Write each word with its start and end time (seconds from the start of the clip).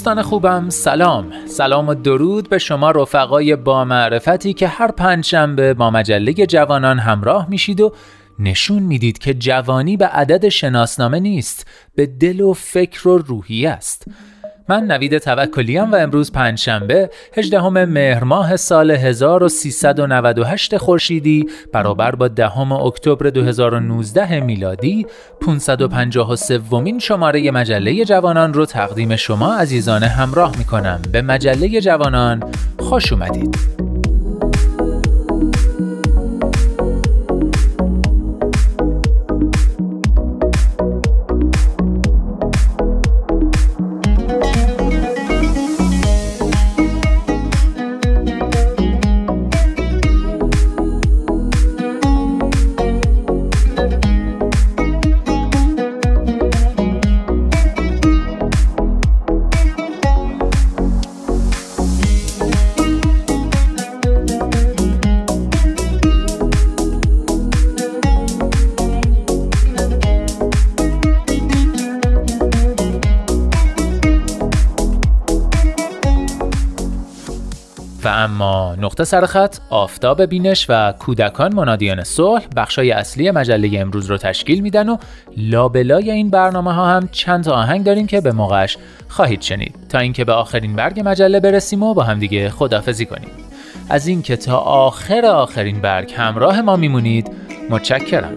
دوستان 0.00 0.22
خوبم 0.22 0.70
سلام. 0.70 1.32
سلام 1.46 1.88
و 1.88 1.94
درود 1.94 2.48
به 2.48 2.58
شما 2.58 2.90
رفقای 2.90 3.56
با 3.56 3.84
معرفتی 3.84 4.52
که 4.52 4.68
هر 4.68 4.90
پنجشنبه 4.90 5.74
با 5.74 5.90
مجله 5.90 6.32
جوانان 6.32 6.98
همراه 6.98 7.50
میشید 7.50 7.80
و 7.80 7.92
نشون 8.38 8.82
می‌دید 8.82 9.18
که 9.18 9.34
جوانی 9.34 9.96
به 9.96 10.06
عدد 10.06 10.48
شناسنامه 10.48 11.20
نیست 11.20 11.66
به 11.94 12.06
دل 12.06 12.40
و 12.40 12.52
فکر 12.52 13.08
و 13.08 13.18
روحی 13.18 13.66
است. 13.66 14.04
من 14.70 14.84
نوید 14.84 15.18
توکلیم 15.18 15.92
و 15.92 15.96
امروز 15.96 16.32
پنجشنبه 16.32 17.10
18 17.36 17.68
مهر 17.68 18.24
ماه 18.24 18.56
سال 18.56 18.90
1398 18.90 20.76
خورشیدی 20.76 21.46
برابر 21.72 22.14
با 22.14 22.28
دهم 22.28 22.72
اکتبر 22.72 23.30
2019 23.30 24.40
میلادی. 24.40 25.06
553 25.40 26.58
ومین 26.58 26.98
شماره 26.98 27.50
مجله 27.50 28.04
جوانان 28.04 28.54
رو 28.54 28.66
تقدیم 28.66 29.16
شما 29.16 29.54
عزیزان 29.54 30.02
همراه 30.02 30.58
می 30.58 30.64
کنم 30.64 31.02
به 31.12 31.22
مجله 31.22 31.80
جوانان 31.80 32.42
خوش 32.78 33.12
اومدید. 33.12 33.89
اما 78.20 78.76
نقطه 78.78 79.04
سرخط 79.04 79.56
آفتاب 79.70 80.22
بینش 80.22 80.66
و 80.68 80.92
کودکان 80.92 81.54
منادیان 81.54 82.04
صلح 82.04 82.42
بخشای 82.56 82.92
اصلی 82.92 83.30
مجله 83.30 83.80
امروز 83.80 84.06
رو 84.06 84.16
تشکیل 84.16 84.60
میدن 84.60 84.88
و 84.88 84.96
لابلای 85.36 86.10
این 86.10 86.30
برنامه 86.30 86.72
ها 86.72 86.88
هم 86.88 87.08
چند 87.12 87.48
آهنگ 87.48 87.84
داریم 87.84 88.06
که 88.06 88.20
به 88.20 88.32
موقعش 88.32 88.78
خواهید 89.08 89.42
شنید. 89.42 89.74
تا 89.88 89.98
اینکه 89.98 90.24
به 90.24 90.32
آخرین 90.32 90.76
برگ 90.76 91.02
مجله 91.04 91.40
برسیم 91.40 91.82
و 91.82 91.94
با 91.94 92.02
همدیگه 92.02 92.50
خدافزی 92.50 93.06
کنیم. 93.06 93.30
از 93.88 94.06
اینکه 94.06 94.36
تا 94.36 94.56
آخر 94.58 95.26
آخرین 95.26 95.80
برگ 95.80 96.12
همراه 96.16 96.60
ما 96.60 96.76
میمونید 96.76 97.30
متشکرم. 97.70 98.36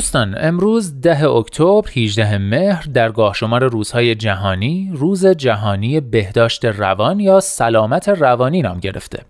دوستان 0.00 0.34
امروز 0.38 1.00
ده 1.00 1.24
اکتبر 1.24 1.88
18 1.96 2.38
مهر 2.38 2.82
در 2.94 3.32
شمار 3.32 3.64
روزهای 3.64 4.14
جهانی 4.14 4.90
روز 4.94 5.26
جهانی 5.26 6.00
بهداشت 6.00 6.64
روان 6.64 7.20
یا 7.20 7.40
سلامت 7.40 8.08
روانی 8.08 8.62
نام 8.62 8.78
گرفته 8.78 9.22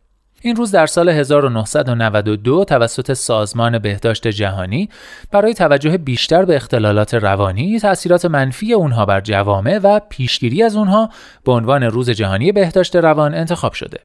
این 0.42 0.56
روز 0.56 0.70
در 0.70 0.86
سال 0.86 1.08
1992 1.08 2.64
توسط 2.64 3.12
سازمان 3.12 3.78
بهداشت 3.78 4.28
جهانی 4.28 4.88
برای 5.32 5.54
توجه 5.54 5.98
بیشتر 5.98 6.44
به 6.44 6.56
اختلالات 6.56 7.14
روانی، 7.14 7.78
تأثیرات 7.78 8.24
منفی 8.24 8.72
اونها 8.72 9.06
بر 9.06 9.20
جوامع 9.20 9.78
و 9.82 10.00
پیشگیری 10.08 10.62
از 10.62 10.76
اونها 10.76 11.10
به 11.44 11.52
عنوان 11.52 11.82
روز 11.82 12.10
جهانی 12.10 12.52
بهداشت 12.52 12.96
روان 12.96 13.34
انتخاب 13.34 13.72
شده. 13.72 14.00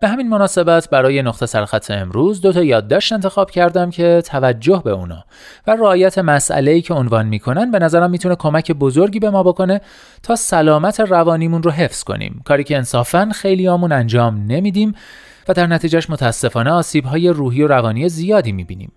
به 0.00 0.08
همین 0.08 0.28
مناسبت 0.28 0.90
برای 0.90 1.22
نقطه 1.22 1.46
سرخط 1.46 1.90
امروز 1.90 2.40
دو 2.40 2.52
تا 2.52 2.62
یادداشت 2.62 3.12
انتخاب 3.12 3.50
کردم 3.50 3.90
که 3.90 4.22
توجه 4.26 4.82
به 4.84 4.90
اونا 4.90 5.24
و 5.66 5.76
رعایت 5.76 6.18
مسئله‌ای 6.18 6.82
که 6.82 6.94
عنوان 6.94 7.26
می‌کنن 7.26 7.70
به 7.70 7.78
نظرم 7.78 8.10
می‌تونه 8.10 8.34
کمک 8.34 8.72
بزرگی 8.72 9.18
به 9.18 9.30
ما 9.30 9.42
بکنه 9.42 9.80
تا 10.22 10.36
سلامت 10.36 11.00
روانیمون 11.00 11.62
رو 11.62 11.70
حفظ 11.70 12.04
کنیم. 12.04 12.42
کاری 12.44 12.64
که 12.64 12.76
انصافا 12.76 13.30
خیلیامون 13.34 13.92
انجام 13.92 14.46
نمیدیم 14.46 14.94
و 15.48 15.52
در 15.52 15.66
نتیجهش 15.66 16.10
متاسفانه 16.10 16.70
آسیب‌های 16.70 17.28
روحی 17.28 17.62
و 17.62 17.68
روانی 17.68 18.08
زیادی 18.08 18.52
می‌بینیم. 18.52 18.92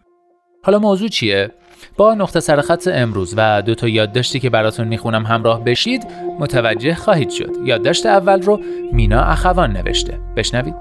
حالا 0.65 0.79
موضوع 0.79 1.07
چیه؟ 1.07 1.51
با 1.97 2.13
نقطه 2.13 2.39
سرخط 2.39 2.89
امروز 2.93 3.33
و 3.37 3.61
دو 3.61 3.75
تا 3.75 3.87
یادداشتی 3.87 4.39
که 4.39 4.49
براتون 4.49 4.87
می‌خونم 4.87 5.25
همراه 5.25 5.63
بشید 5.63 6.07
متوجه 6.39 6.95
خواهید 6.95 7.29
شد. 7.29 7.49
یادداشت 7.65 8.05
اول 8.05 8.41
رو 8.41 8.59
مینا 8.91 9.21
اخوان 9.21 9.71
نوشته. 9.71 10.19
بشنوید. 10.35 10.75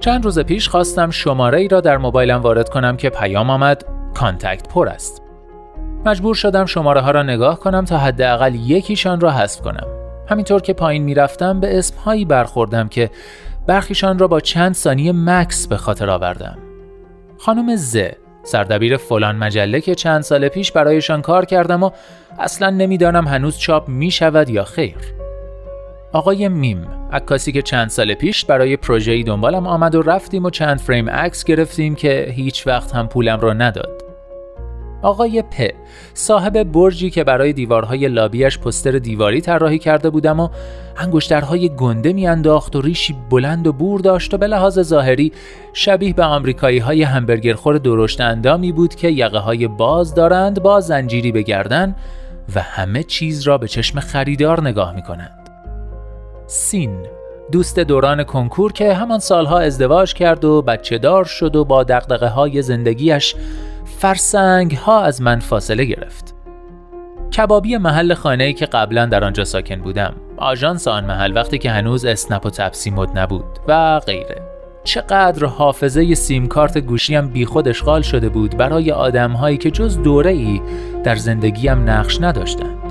چند 0.00 0.24
روز 0.24 0.38
پیش 0.38 0.68
خواستم 0.68 1.10
شماره 1.10 1.58
ای 1.58 1.68
را 1.68 1.80
در 1.80 1.98
موبایلم 1.98 2.40
وارد 2.40 2.68
کنم 2.68 2.96
که 2.96 3.10
پیام 3.10 3.50
آمد. 3.50 4.03
contact 4.14 4.68
پر 4.68 4.88
است. 4.88 5.22
مجبور 6.06 6.34
شدم 6.34 6.66
شماره 6.66 7.00
ها 7.00 7.10
را 7.10 7.22
نگاه 7.22 7.60
کنم 7.60 7.84
تا 7.84 7.98
حداقل 7.98 8.54
یکیشان 8.54 9.20
را 9.20 9.30
حذف 9.30 9.60
کنم. 9.60 9.86
همینطور 10.28 10.62
که 10.62 10.72
پایین 10.72 11.02
می‌رفتم 11.02 11.60
به 11.60 11.78
اسم 11.78 11.96
هایی 11.96 12.24
برخوردم 12.24 12.88
که 12.88 13.10
برخیشان 13.66 14.18
را 14.18 14.28
با 14.28 14.40
چند 14.40 14.74
ثانیه 14.74 15.12
مکس 15.12 15.66
به 15.66 15.76
خاطر 15.76 16.10
آوردم. 16.10 16.58
خانم 17.38 17.76
ز 17.76 17.96
سردبیر 18.42 18.96
فلان 18.96 19.36
مجله 19.36 19.80
که 19.80 19.94
چند 19.94 20.22
سال 20.22 20.48
پیش 20.48 20.72
برایشان 20.72 21.22
کار 21.22 21.44
کردم 21.44 21.82
و 21.82 21.90
اصلا 22.38 22.70
نمی‌دانم 22.70 23.28
هنوز 23.28 23.58
چاپ 23.58 23.88
می 23.88 24.10
شود 24.10 24.50
یا 24.50 24.64
خیر. 24.64 24.96
آقای 26.12 26.48
میم 26.48 26.86
عکاسی 27.12 27.52
که 27.52 27.62
چند 27.62 27.88
سال 27.88 28.14
پیش 28.14 28.44
برای 28.44 28.76
پروژه‌ای 28.76 29.22
دنبالم 29.22 29.66
آمد 29.66 29.94
و 29.94 30.02
رفتیم 30.02 30.44
و 30.44 30.50
چند 30.50 30.80
فریم 30.80 31.10
عکس 31.10 31.44
گرفتیم 31.44 31.94
که 31.94 32.26
هیچ 32.30 32.66
وقت 32.66 32.94
هم 32.94 33.08
پولم 33.08 33.40
را 33.40 33.52
نداد. 33.52 34.03
آقای 35.04 35.42
پ 35.42 35.70
صاحب 36.14 36.62
برجی 36.62 37.10
که 37.10 37.24
برای 37.24 37.52
دیوارهای 37.52 38.08
لابیش 38.08 38.58
پستر 38.58 38.90
دیواری 38.90 39.40
طراحی 39.40 39.78
کرده 39.78 40.10
بودم 40.10 40.40
و 40.40 40.48
انگشترهای 40.96 41.68
گنده 41.68 42.12
میانداخت 42.12 42.76
و 42.76 42.80
ریشی 42.80 43.16
بلند 43.30 43.66
و 43.66 43.72
بور 43.72 44.00
داشت 44.00 44.34
و 44.34 44.38
به 44.38 44.46
لحاظ 44.46 44.80
ظاهری 44.80 45.32
شبیه 45.72 46.14
به 46.14 46.24
آمریکایی 46.24 46.78
های 46.78 47.02
همبرگرخور 47.02 47.78
درشت 47.78 48.20
اندامی 48.20 48.72
بود 48.72 48.94
که 48.94 49.08
یقه 49.08 49.38
های 49.38 49.68
باز 49.68 50.14
دارند 50.14 50.62
با 50.62 50.80
زنجیری 50.80 51.32
به 51.32 51.42
گردن 51.42 51.96
و 52.54 52.60
همه 52.60 53.02
چیز 53.02 53.42
را 53.42 53.58
به 53.58 53.68
چشم 53.68 54.00
خریدار 54.00 54.60
نگاه 54.60 54.94
می 54.94 55.02
کنند. 55.02 55.50
سین 56.46 57.06
دوست 57.52 57.78
دوران 57.78 58.24
کنکور 58.24 58.72
که 58.72 58.94
همان 58.94 59.18
سالها 59.18 59.58
ازدواج 59.58 60.14
کرد 60.14 60.44
و 60.44 60.62
بچه 60.62 60.98
دار 60.98 61.24
شد 61.24 61.56
و 61.56 61.64
با 61.64 61.84
دقدقه 61.84 62.28
های 62.28 62.62
زندگیش 62.62 63.34
فرسنگ 64.04 64.72
ها 64.72 65.02
از 65.02 65.22
من 65.22 65.40
فاصله 65.40 65.84
گرفت. 65.84 66.34
کبابی 67.36 67.76
محل 67.76 68.14
خانه‌ای 68.14 68.52
که 68.52 68.66
قبلا 68.66 69.06
در 69.06 69.24
آنجا 69.24 69.44
ساکن 69.44 69.76
بودم 69.76 70.14
آژانس 70.36 70.88
آن 70.88 71.04
محل 71.04 71.36
وقتی 71.36 71.58
که 71.58 71.70
هنوز 71.70 72.04
اسنپ 72.04 72.46
و 72.46 72.50
تپسی 72.50 72.90
مد 72.90 73.18
نبود 73.18 73.44
و 73.68 74.00
غیره 74.00 74.42
چقدر 74.84 75.46
حافظه 75.46 76.14
سیم 76.14 76.46
کارت 76.46 76.78
گوشیم 76.78 77.28
بیخود 77.28 77.68
اشغال 77.68 78.02
شده 78.02 78.28
بود 78.28 78.56
برای 78.56 78.92
آدمهایی 78.92 79.56
که 79.56 79.70
جز 79.70 80.02
دوره 80.02 80.30
ای 80.30 80.60
در 81.04 81.16
زندگیم 81.16 81.90
نقش 81.90 82.20
نداشتند 82.20 82.83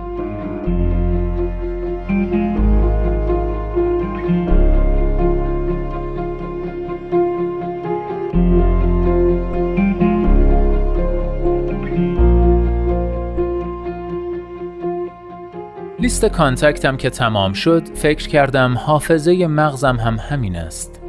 لیست 16.04 16.26
کانتکتم 16.26 16.98
که 16.98 17.10
تمام 17.10 17.54
شد 17.54 17.84
فکر 17.96 18.28
کردم 18.28 18.78
حافظه 18.78 19.48
مغزم 19.48 19.96
هم 19.96 20.16
همین 20.16 20.56
است 20.56 21.02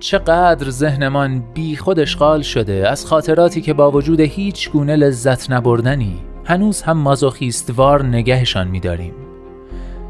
چقدر 0.00 0.70
ذهنمان 0.70 1.44
بی 1.54 1.76
خود 1.76 2.00
اشغال 2.00 2.42
شده 2.42 2.88
از 2.88 3.06
خاطراتی 3.06 3.60
که 3.60 3.72
با 3.72 3.90
وجود 3.90 4.20
هیچ 4.20 4.70
گونه 4.70 4.96
لذت 4.96 5.50
نبردنی 5.50 6.16
هنوز 6.44 6.82
هم 6.82 6.96
مازوخیستوار 6.98 8.04
نگهشان 8.04 8.68
میداریم 8.68 9.14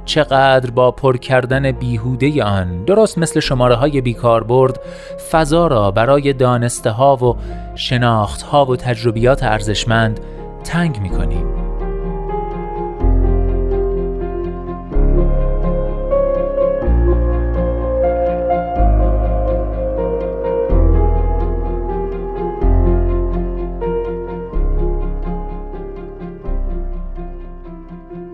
چقدر 0.04 0.70
با 0.70 0.90
پر 0.90 1.16
کردن 1.16 1.72
بیهوده 1.72 2.44
آن 2.44 2.84
درست 2.84 3.19
مثل 3.19 3.40
شماره 3.40 3.74
های 3.74 4.00
بیکاربرد 4.00 4.81
فضا 5.31 5.66
را 5.66 5.90
برای 5.90 6.32
دانسته 6.32 6.90
ها 6.90 7.16
و 7.16 7.36
شناخت 7.74 8.42
ها 8.42 8.66
و 8.66 8.76
تجربیات 8.76 9.42
ارزشمند 9.42 10.20
تنگ 10.64 11.00
می 11.00 11.10
کنیم. 11.10 11.47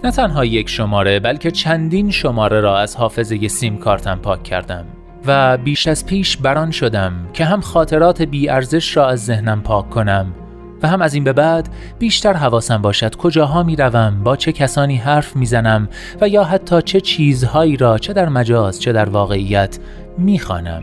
نه 0.05 0.11
تنها 0.11 0.45
یک 0.45 0.69
شماره 0.69 1.21
بلکه 1.21 1.51
چندین 1.51 2.11
شماره 2.11 2.61
را 2.61 2.79
از 2.79 2.97
حافظه 2.97 3.49
سیم 3.49 3.79
کارتم 3.79 4.19
پاک 4.19 4.43
کردم 4.43 4.85
و 5.27 5.59
بیش 5.59 5.89
از 5.89 6.07
پیش 6.07 6.37
بران 6.37 6.71
شدم 6.71 7.13
که 7.33 7.45
هم 7.45 7.61
خاطرات 7.61 8.23
بی 8.23 8.49
ارزش 8.49 8.97
را 8.97 9.09
از 9.09 9.25
ذهنم 9.25 9.63
پاک 9.63 9.91
کنم 9.91 10.35
و 10.83 10.89
هم 10.89 11.03
از 11.03 11.15
این 11.15 11.25
به 11.25 11.33
بعد 11.33 11.69
بیشتر 11.99 12.33
حواسم 12.33 12.83
باشد 12.83 13.17
کجاها 13.17 13.63
می 13.63 13.77
روم 13.77 14.21
با 14.25 14.37
چه 14.37 14.53
کسانی 14.53 14.97
حرف 14.97 15.37
می 15.37 15.47
زنم 15.47 15.89
و 16.21 16.29
یا 16.29 16.45
حتی 16.45 16.83
چه 16.83 17.01
چیزهایی 17.01 17.77
را 17.77 17.99
چه 17.99 18.13
در 18.13 18.29
مجاز 18.29 18.81
چه 18.81 18.93
در 18.93 19.09
واقعیت 19.09 19.79
می 20.19 20.39
خانم. 20.39 20.83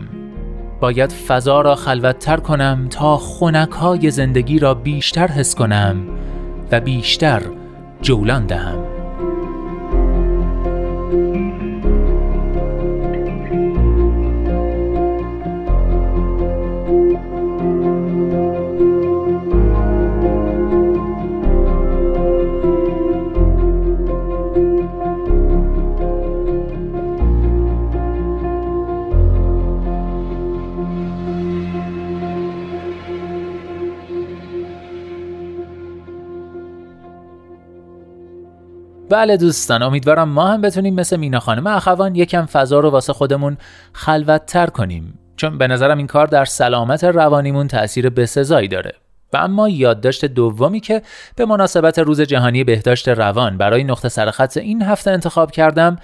باید 0.80 1.12
فضا 1.12 1.60
را 1.60 1.74
خلوتتر 1.74 2.36
کنم 2.36 2.86
تا 2.90 3.16
خونک 3.16 4.10
زندگی 4.10 4.58
را 4.58 4.74
بیشتر 4.74 5.26
حس 5.26 5.54
کنم 5.54 5.96
و 6.72 6.80
بیشتر 6.80 7.42
جولان 8.02 8.46
دهم. 8.46 8.91
بله 39.12 39.36
دوستان 39.36 39.82
امیدوارم 39.82 40.28
ما 40.28 40.48
هم 40.48 40.60
بتونیم 40.60 40.94
مثل 40.94 41.16
مینا 41.16 41.40
خانم 41.40 41.66
اخوان 41.66 42.16
یکم 42.16 42.46
فضا 42.46 42.80
رو 42.80 42.90
واسه 42.90 43.12
خودمون 43.12 43.56
خلوتتر 43.92 44.66
کنیم. 44.66 45.18
چون 45.36 45.58
به 45.58 45.66
نظرم 45.66 45.98
این 45.98 46.06
کار 46.06 46.26
در 46.26 46.44
سلامت 46.44 47.04
روانیمون 47.04 47.68
تاثیر 47.68 48.10
بسزایی 48.10 48.68
داره. 48.68 48.92
و 49.32 49.36
اما 49.36 49.68
یادداشت 49.68 50.24
دومی 50.24 50.80
که 50.80 51.02
به 51.36 51.46
مناسبت 51.46 51.98
روز 51.98 52.20
جهانی 52.20 52.64
بهداشت 52.64 53.08
روان 53.08 53.58
برای 53.58 53.84
نقطه 53.84 54.08
سرخط 54.08 54.56
این 54.56 54.82
هفته 54.82 55.10
انتخاب 55.10 55.50
کردم 55.50 55.96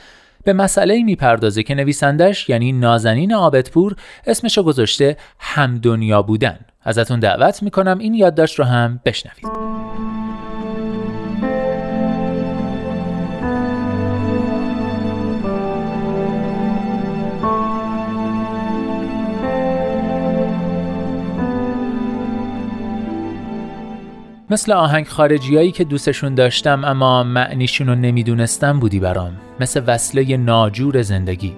به 0.44 0.52
مسئله 0.52 1.02
می‌پردازه 1.02 1.62
که 1.62 1.74
نویسندش 1.74 2.48
یعنی 2.48 2.72
نازنین 2.72 3.34
آبدپور 3.34 3.96
اسمشو 4.26 4.62
گذاشته 4.62 5.16
هم 5.38 5.78
دنیا 5.78 6.22
بودن. 6.22 6.58
ازتون 6.82 7.20
دعوت 7.20 7.62
می‌کنم 7.62 7.98
این 7.98 8.14
یادداشت 8.14 8.58
رو 8.58 8.64
هم 8.64 9.00
بشنوید. 9.04 9.57
مثل 24.50 24.72
آهنگ 24.72 25.06
خارجیایی 25.06 25.72
که 25.72 25.84
دوستشون 25.84 26.34
داشتم 26.34 26.84
اما 26.84 27.22
معنیشون 27.22 27.86
رو 27.86 27.94
نمی‌دونستم 27.94 28.78
بودی 28.78 29.00
برام. 29.00 29.32
مثل 29.60 29.82
وصله 29.86 30.36
ناجور 30.36 31.02
زندگی. 31.02 31.52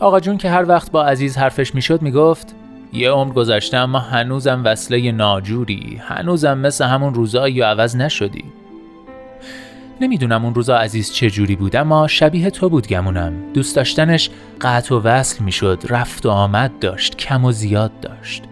آقا 0.00 0.20
جون 0.20 0.36
که 0.38 0.50
هر 0.50 0.68
وقت 0.68 0.90
با 0.90 1.04
عزیز 1.04 1.38
حرفش 1.38 1.74
می‌شد 1.74 2.02
می‌گفت 2.02 2.54
یه 2.92 3.10
عمر 3.10 3.32
گذشته 3.32 3.76
اما 3.76 3.98
هنوزم 3.98 4.62
وصله 4.64 5.12
ناجوری. 5.12 6.00
هنوزم 6.06 6.58
مثل 6.58 6.84
همون 6.84 7.14
روزایی 7.14 7.60
عوض 7.60 7.96
نشدی. 7.96 8.44
نمی‌دونم 10.00 10.44
اون 10.44 10.54
روزا 10.54 10.76
عزیز 10.76 11.12
چه 11.12 11.30
جوری 11.30 11.56
بود 11.56 11.76
اما 11.76 12.06
شبیه 12.06 12.50
تو 12.50 12.68
بود 12.68 12.86
گمونم. 12.86 13.32
دوست 13.54 13.76
داشتنش 13.76 14.30
قطع 14.60 14.94
و 14.94 15.00
وصل 15.00 15.44
می‌شد 15.44 15.82
رفت 15.88 16.26
و 16.26 16.30
آمد 16.30 16.78
داشت 16.78 17.16
کم 17.16 17.44
و 17.44 17.52
زیاد 17.52 18.00
داشت. 18.00 18.42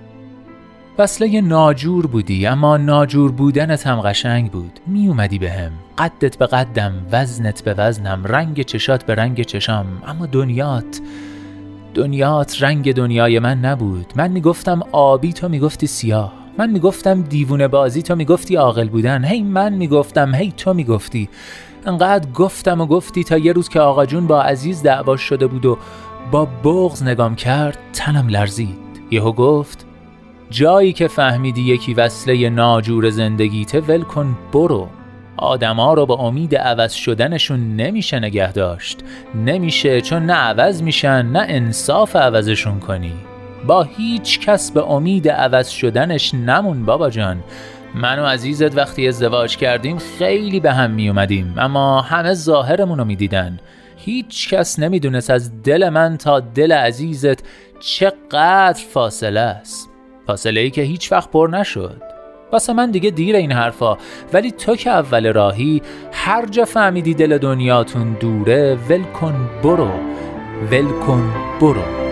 وصله 1.01 1.41
ناجور 1.41 2.07
بودی 2.07 2.47
اما 2.47 2.77
ناجور 2.77 3.33
بودنت 3.33 3.87
هم 3.87 4.01
قشنگ 4.01 4.51
بود. 4.51 4.81
می 4.87 5.09
اومدی 5.09 5.39
به 5.39 5.51
هم 5.51 5.73
قدت 5.99 6.39
به 6.39 6.47
قدم 6.47 6.93
وزنت 7.13 7.63
به 7.63 7.75
وزنم 7.75 8.25
رنگ 8.25 8.63
چشات 8.63 9.05
به 9.05 9.15
رنگ 9.15 9.43
چشام. 9.43 9.87
اما 10.07 10.27
دنیات 10.27 11.01
دنیات 11.95 12.63
رنگ 12.63 12.95
دنیای 12.95 13.39
من 13.39 13.59
نبود. 13.61 14.13
من 14.17 14.31
می‌گفتم 14.31 14.81
آبی 14.93 15.33
تو 15.33 15.49
می‌گفتی 15.49 15.87
سیاه. 15.87 16.33
من 16.59 16.71
می‌گفتم 16.71 17.23
دیوونه 17.23 17.69
بازی 17.69 18.03
تو 18.03 18.15
می‌گفتی 18.15 18.57
عاقل 18.57 18.89
بودن. 18.89 19.25
هی 19.25 19.43
من 19.43 19.73
می‌گفتم 19.73 20.35
هی 20.35 20.53
تو 20.57 20.75
می‌گفتی. 20.75 21.29
انقدر 21.87 22.31
گفتم 22.31 22.81
و 22.81 22.87
گفتی 22.87 23.25
تا 23.25 23.39
یه 23.39 23.53
روز 23.53 23.69
که 23.69 23.81
آقا 23.81 24.07
جون 24.07 24.27
با 24.27 24.43
عزیز 24.43 24.83
دعواش 24.83 25.21
شده 25.21 25.47
بود 25.47 25.67
و 25.67 25.79
با 26.31 26.49
بغز 26.65 27.03
نگام 27.03 27.35
کرد 27.35 27.79
تنم 27.93 28.29
لرزید. 28.29 28.79
یهو 29.11 29.33
گفت 29.33 29.88
جایی 30.51 30.93
که 30.93 31.09
فهمیدی 31.09 31.63
یکی 31.63 31.95
وصله 31.95 32.51
ناجور 32.51 33.11
زندگیته 33.11 33.81
ول 33.81 34.03
کن 34.03 34.39
برو. 34.53 34.89
آدما 35.37 35.95
رو 35.95 36.07
با 36.07 36.15
امید 36.15 36.57
عوض 36.57 36.93
شدنشون 36.93 37.77
نمیشه 37.77 38.19
نگه 38.19 38.53
داشت. 38.53 38.99
نمیشه 39.35 40.01
چون 40.01 40.27
نه 40.27 40.33
عوض 40.33 40.83
میشن 40.83 41.27
نه 41.27 41.45
انصاف 41.49 42.17
عوضشون 42.17 42.81
کنی. 42.81 43.13
با 43.67 43.83
هیچ 43.83 44.41
کس 44.41 44.71
به 44.71 44.91
امید 44.91 45.29
عوض 45.29 45.69
شدنش 45.69 46.35
نمون 46.35 46.85
بابا 46.85 47.11
جان. 47.11 47.45
من 47.95 48.19
و 48.19 48.27
عزیزت 48.27 48.77
وقتی 48.77 49.09
ازدواج 49.09 49.57
کردیم 49.57 49.99
خیلی 49.99 50.61
به 50.61 50.73
هم 50.73 50.91
می 50.91 51.09
اومدیم 51.09 51.55
اما 51.57 52.01
همه 52.01 52.35
ظاهرمون 52.35 52.99
رو 52.99 53.05
می‌دیدن. 53.05 53.61
هیچ 53.97 54.49
کس 54.49 54.79
نمی‌دونست 54.79 55.31
از 55.31 55.63
دل 55.63 55.89
من 55.89 56.17
تا 56.17 56.41
دل 56.41 56.73
عزیزت 56.73 57.45
چقدر 57.81 58.83
فاصله 58.93 59.41
است. 59.41 59.91
فاصله 60.29 60.61
ای 60.61 60.71
که 60.71 60.83
هیچ 60.83 61.13
وقت 61.13 61.31
پر 61.31 61.49
نشد. 61.53 62.03
واسه 62.53 62.73
من 62.73 62.91
دیگه 62.91 63.11
دیر 63.11 63.37
این 63.37 63.53
حرفا. 63.53 63.97
ولی 64.33 64.51
تو 64.51 64.77
که 64.77 64.91
اول 64.91 65.33
راهی 65.33 65.83
هر 66.13 66.47
جا 66.47 66.65
فهمیدی 66.65 67.15
دل 67.15 67.39
دنیاتون 67.39 68.17
دوره 68.21 68.79
ول 68.89 69.03
کن 69.03 69.51
برو. 69.63 69.91
ول 70.71 70.89
کن 71.07 71.33
برو. 71.61 72.08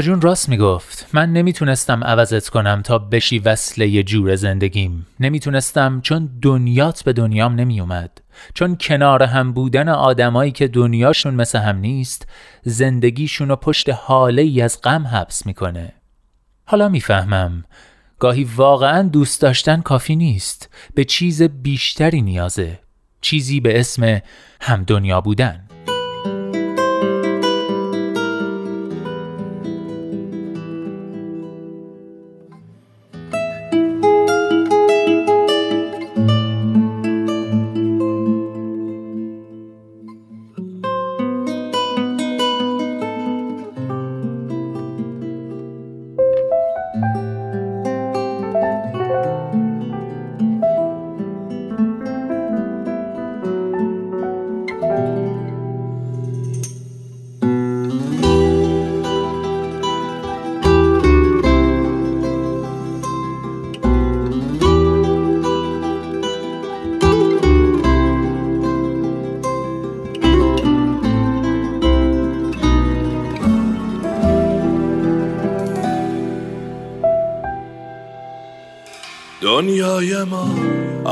جون 0.00 0.20
راست 0.20 0.48
می‌گفت. 0.48 1.06
من 1.12 1.32
نمی‌تونستم 1.32 2.04
عوضت 2.04 2.48
کنم 2.48 2.82
تا 2.82 2.98
بشی 2.98 3.38
وصله 3.38 4.02
جور 4.02 4.34
زندگیم. 4.36 5.06
نمی‌تونستم 5.20 6.00
چون 6.00 6.30
دنیات 6.42 7.04
به 7.04 7.12
دنیام 7.12 7.54
نمیومد 7.54 8.20
چون 8.54 8.76
کنار 8.80 9.22
هم 9.22 9.52
بودن 9.52 9.88
آدمایی 9.88 10.52
که 10.52 10.68
دنیاشون 10.68 11.34
مثل 11.34 11.58
هم 11.58 11.76
نیست 11.76 12.28
زندگیشون 12.62 13.48
رو 13.48 13.56
پشت 13.56 13.90
حاله 13.90 14.42
ای 14.42 14.60
از 14.60 14.80
غم 14.82 15.06
حبس 15.06 15.46
می‌کنه. 15.46 15.92
حالا 16.64 16.88
می‌فهمم. 16.88 17.64
گاهی 18.18 18.44
واقعا 18.56 19.02
دوست 19.02 19.40
داشتن 19.40 19.80
کافی 19.80 20.16
نیست. 20.16 20.74
به 20.94 21.04
چیز 21.04 21.42
بیشتری 21.42 22.22
نیازه. 22.22 22.78
چیزی 23.20 23.60
به 23.60 23.80
اسم 23.80 24.20
هم 24.60 24.84
دنیا 24.84 25.20
بودن. 25.20 25.65
دنیای 79.96 80.24
ما 80.24 80.48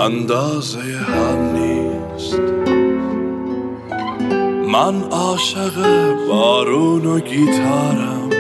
اندازه 0.05 0.81
هم 0.81 1.57
نیست. 1.57 2.41
من 4.73 5.03
عاشق 5.11 5.73
بارون 6.29 7.07
و 7.07 7.21
گیتارم. 7.21 8.31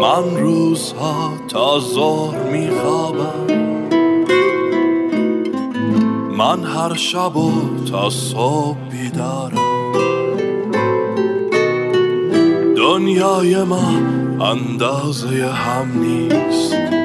من 0.00 0.36
روزها 0.40 1.32
تا 1.48 1.80
ظهر 1.80 2.42
میخوابم. 2.42 3.46
من 6.38 6.64
هر 6.64 6.94
شب 6.94 7.36
و 7.36 7.52
تا 7.90 8.10
صبح 8.10 8.76
بیدارم. 8.90 9.92
دنیای 12.76 13.62
ما 13.62 13.92
اندازه 14.40 15.46
هم 15.46 16.00
نیست. 16.00 16.97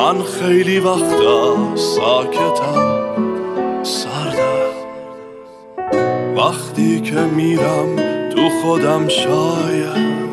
من 0.00 0.22
خیلی 0.22 0.78
وقتا 0.78 1.76
ساکتم 1.76 3.00
سردم. 3.82 4.70
وقتی 6.36 7.00
که 7.00 7.20
میرم 7.20 7.96
تو 8.30 8.48
خودم 8.62 9.08
شاید 9.08 10.30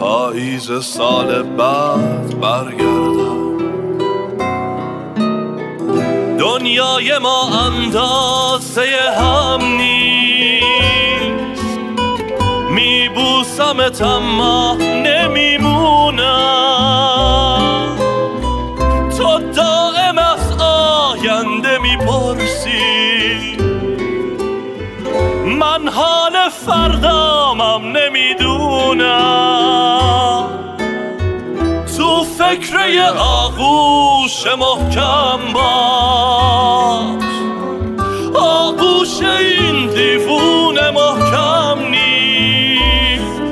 پاییز 0.00 0.72
سال 0.82 1.42
بعد 1.42 2.40
برگردم. 2.40 3.56
دنیای 6.38 7.18
ما 7.18 7.48
اندازه 7.66 8.88
هم 9.18 9.60
نیست. 9.76 10.02
میبوسمت 12.70 14.02
اما 14.02 14.74
نمیمونم 14.80 15.71
تو 31.96 32.24
فکر 32.24 32.76
آغوش 33.18 34.46
محکم 34.46 35.52
باش. 35.54 37.22
آغوش 38.34 39.22
این 39.22 39.86
دیوون 39.86 40.90
محکم 40.90 41.78
نیست. 41.90 43.42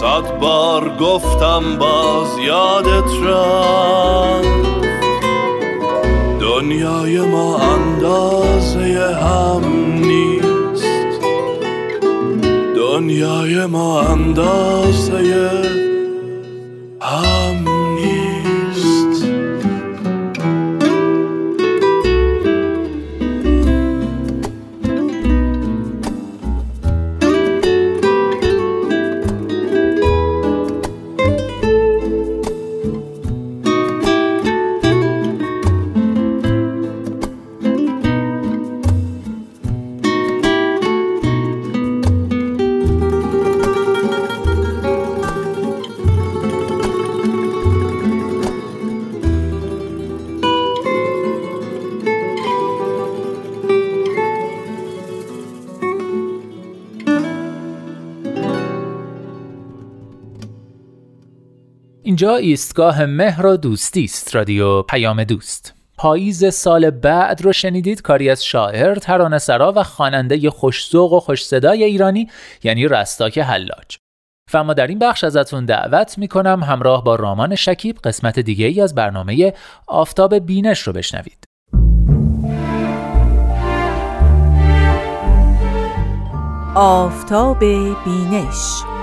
صد 0.00 0.38
بار 0.40 0.88
گفتم 0.88 1.78
باز 1.78 2.38
یادت 2.38 3.10
رفت. 3.24 4.56
دنیای 6.40 7.20
ما 7.20 7.58
اندازه 7.58 9.16
هم 9.22 9.85
دنیای 13.16 13.66
ما 13.66 14.00
اندازه 14.02 15.85
اینجا 62.16 62.36
ایستگاه 62.36 63.06
مهر 63.06 63.46
و 63.46 63.56
دوستی 63.56 64.04
است 64.04 64.34
رادیو 64.34 64.82
پیام 64.82 65.24
دوست 65.24 65.74
پاییز 65.98 66.54
سال 66.54 66.90
بعد 66.90 67.42
رو 67.42 67.52
شنیدید 67.52 68.02
کاری 68.02 68.30
از 68.30 68.44
شاعر، 68.44 68.94
ترانه‌سرا 68.94 69.72
و 69.76 69.82
خواننده 69.82 70.50
خوش‌ذوق 70.50 71.12
و 71.12 71.20
خوش 71.20 71.46
صدای 71.46 71.84
ایرانی 71.84 72.30
یعنی 72.62 72.88
رستاک 72.88 73.38
حلاج. 73.38 73.96
و 74.54 74.64
ما 74.64 74.74
در 74.74 74.86
این 74.86 74.98
بخش 74.98 75.24
ازتون 75.24 75.64
دعوت 75.64 76.18
می‌کنم 76.18 76.62
همراه 76.62 77.04
با 77.04 77.14
رامان 77.14 77.54
شکیب 77.54 77.98
قسمت 78.04 78.38
دیگه 78.38 78.66
ای 78.66 78.80
از 78.80 78.94
برنامه 78.94 79.52
آفتاب 79.86 80.38
بینش 80.38 80.80
رو 80.80 80.92
بشنوید. 80.92 81.44
آفتاب 86.74 87.58
بینش 88.04 88.95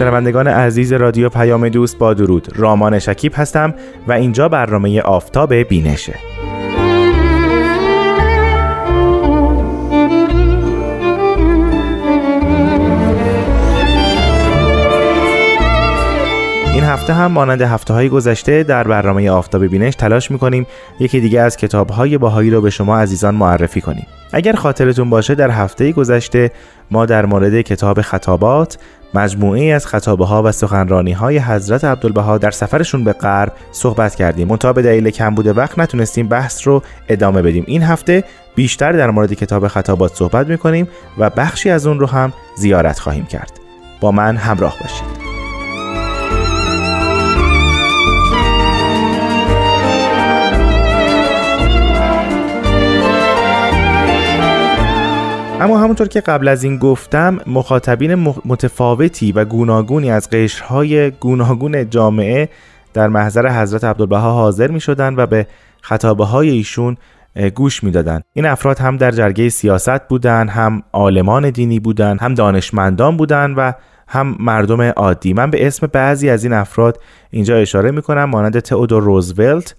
شنوندگان 0.00 0.48
عزیز 0.48 0.92
رادیو 0.92 1.28
پیام 1.28 1.68
دوست 1.68 1.98
با 1.98 2.14
درود. 2.14 2.48
رامان 2.56 2.98
شکیب 2.98 3.32
هستم 3.36 3.74
و 4.08 4.12
اینجا 4.12 4.48
برنامه 4.48 5.00
آفتاب 5.00 5.54
بینشه. 5.54 6.14
این 16.74 16.84
هفته 16.84 17.12
هم 17.12 17.32
مانند 17.32 17.62
هفته 17.62 17.94
های 17.94 18.08
گذشته 18.08 18.62
در 18.62 18.84
برنامه 18.84 19.30
آفتاب 19.30 19.66
بینش 19.66 19.94
تلاش 19.94 20.30
می‌کنیم 20.30 20.66
یکی 21.00 21.20
دیگه 21.20 21.40
از 21.40 21.56
کتاب 21.56 21.90
های 21.90 22.18
باهایی 22.18 22.50
رو 22.50 22.60
به 22.60 22.70
شما 22.70 22.98
عزیزان 22.98 23.34
معرفی 23.34 23.80
کنیم. 23.80 24.06
اگر 24.32 24.52
خاطرتون 24.52 25.10
باشه 25.10 25.34
در 25.34 25.50
هفته 25.50 25.92
گذشته 25.92 26.50
ما 26.90 27.06
در 27.06 27.26
مورد 27.26 27.60
کتاب 27.60 28.00
خطابات 28.00 28.78
مجموعه 29.14 29.64
از 29.64 29.86
خطابه 29.86 30.26
ها 30.26 30.42
و 30.42 30.52
سخنرانی 30.52 31.12
های 31.12 31.38
حضرت 31.38 31.84
عبدالبها 31.84 32.38
در 32.38 32.50
سفرشون 32.50 33.04
به 33.04 33.12
غرب 33.12 33.52
صحبت 33.72 34.14
کردیم. 34.14 34.48
منتها 34.48 34.72
به 34.72 34.82
دلیل 34.82 35.10
کم 35.10 35.34
بوده 35.34 35.52
وقت 35.52 35.78
نتونستیم 35.78 36.28
بحث 36.28 36.66
رو 36.66 36.82
ادامه 37.08 37.42
بدیم. 37.42 37.64
این 37.66 37.82
هفته 37.82 38.24
بیشتر 38.54 38.92
در 38.92 39.10
مورد 39.10 39.32
کتاب 39.32 39.68
خطابات 39.68 40.14
صحبت 40.14 40.46
می‌کنیم 40.46 40.88
و 41.18 41.30
بخشی 41.30 41.70
از 41.70 41.86
اون 41.86 42.00
رو 42.00 42.06
هم 42.06 42.32
زیارت 42.56 42.98
خواهیم 42.98 43.26
کرد. 43.26 43.52
با 44.00 44.10
من 44.10 44.36
همراه 44.36 44.76
باشید. 44.80 45.09
اما 55.60 55.78
همونطور 55.78 56.08
که 56.08 56.20
قبل 56.20 56.48
از 56.48 56.64
این 56.64 56.76
گفتم 56.78 57.40
مخاطبین 57.46 58.14
متفاوتی 58.44 59.32
و 59.32 59.44
گوناگونی 59.44 60.10
از 60.10 60.30
قشرهای 60.30 61.10
گوناگون 61.10 61.90
جامعه 61.90 62.48
در 62.92 63.08
محضر 63.08 63.62
حضرت 63.62 63.84
عبدالبها 63.84 64.32
حاضر 64.32 64.70
می 64.70 64.80
شدن 64.80 65.14
و 65.16 65.26
به 65.26 65.46
خطابه 65.80 66.24
های 66.24 66.50
ایشون 66.50 66.96
گوش 67.54 67.84
می‌دادند. 67.84 68.24
این 68.32 68.46
افراد 68.46 68.78
هم 68.78 68.96
در 68.96 69.10
جرگه 69.10 69.48
سیاست 69.48 70.08
بودند 70.08 70.50
هم 70.50 70.82
عالمان 70.92 71.50
دینی 71.50 71.80
بودند 71.80 72.20
هم 72.20 72.34
دانشمندان 72.34 73.16
بودند 73.16 73.54
و 73.58 73.72
هم 74.08 74.36
مردم 74.40 74.82
عادی. 74.82 75.32
من 75.32 75.50
به 75.50 75.66
اسم 75.66 75.86
بعضی 75.86 76.30
از 76.30 76.44
این 76.44 76.52
افراد 76.52 77.00
اینجا 77.30 77.56
اشاره 77.56 77.90
می 77.90 78.02
کنم 78.02 78.24
مانند 78.24 78.60
تئودور 78.60 79.02
روزولت. 79.02 79.74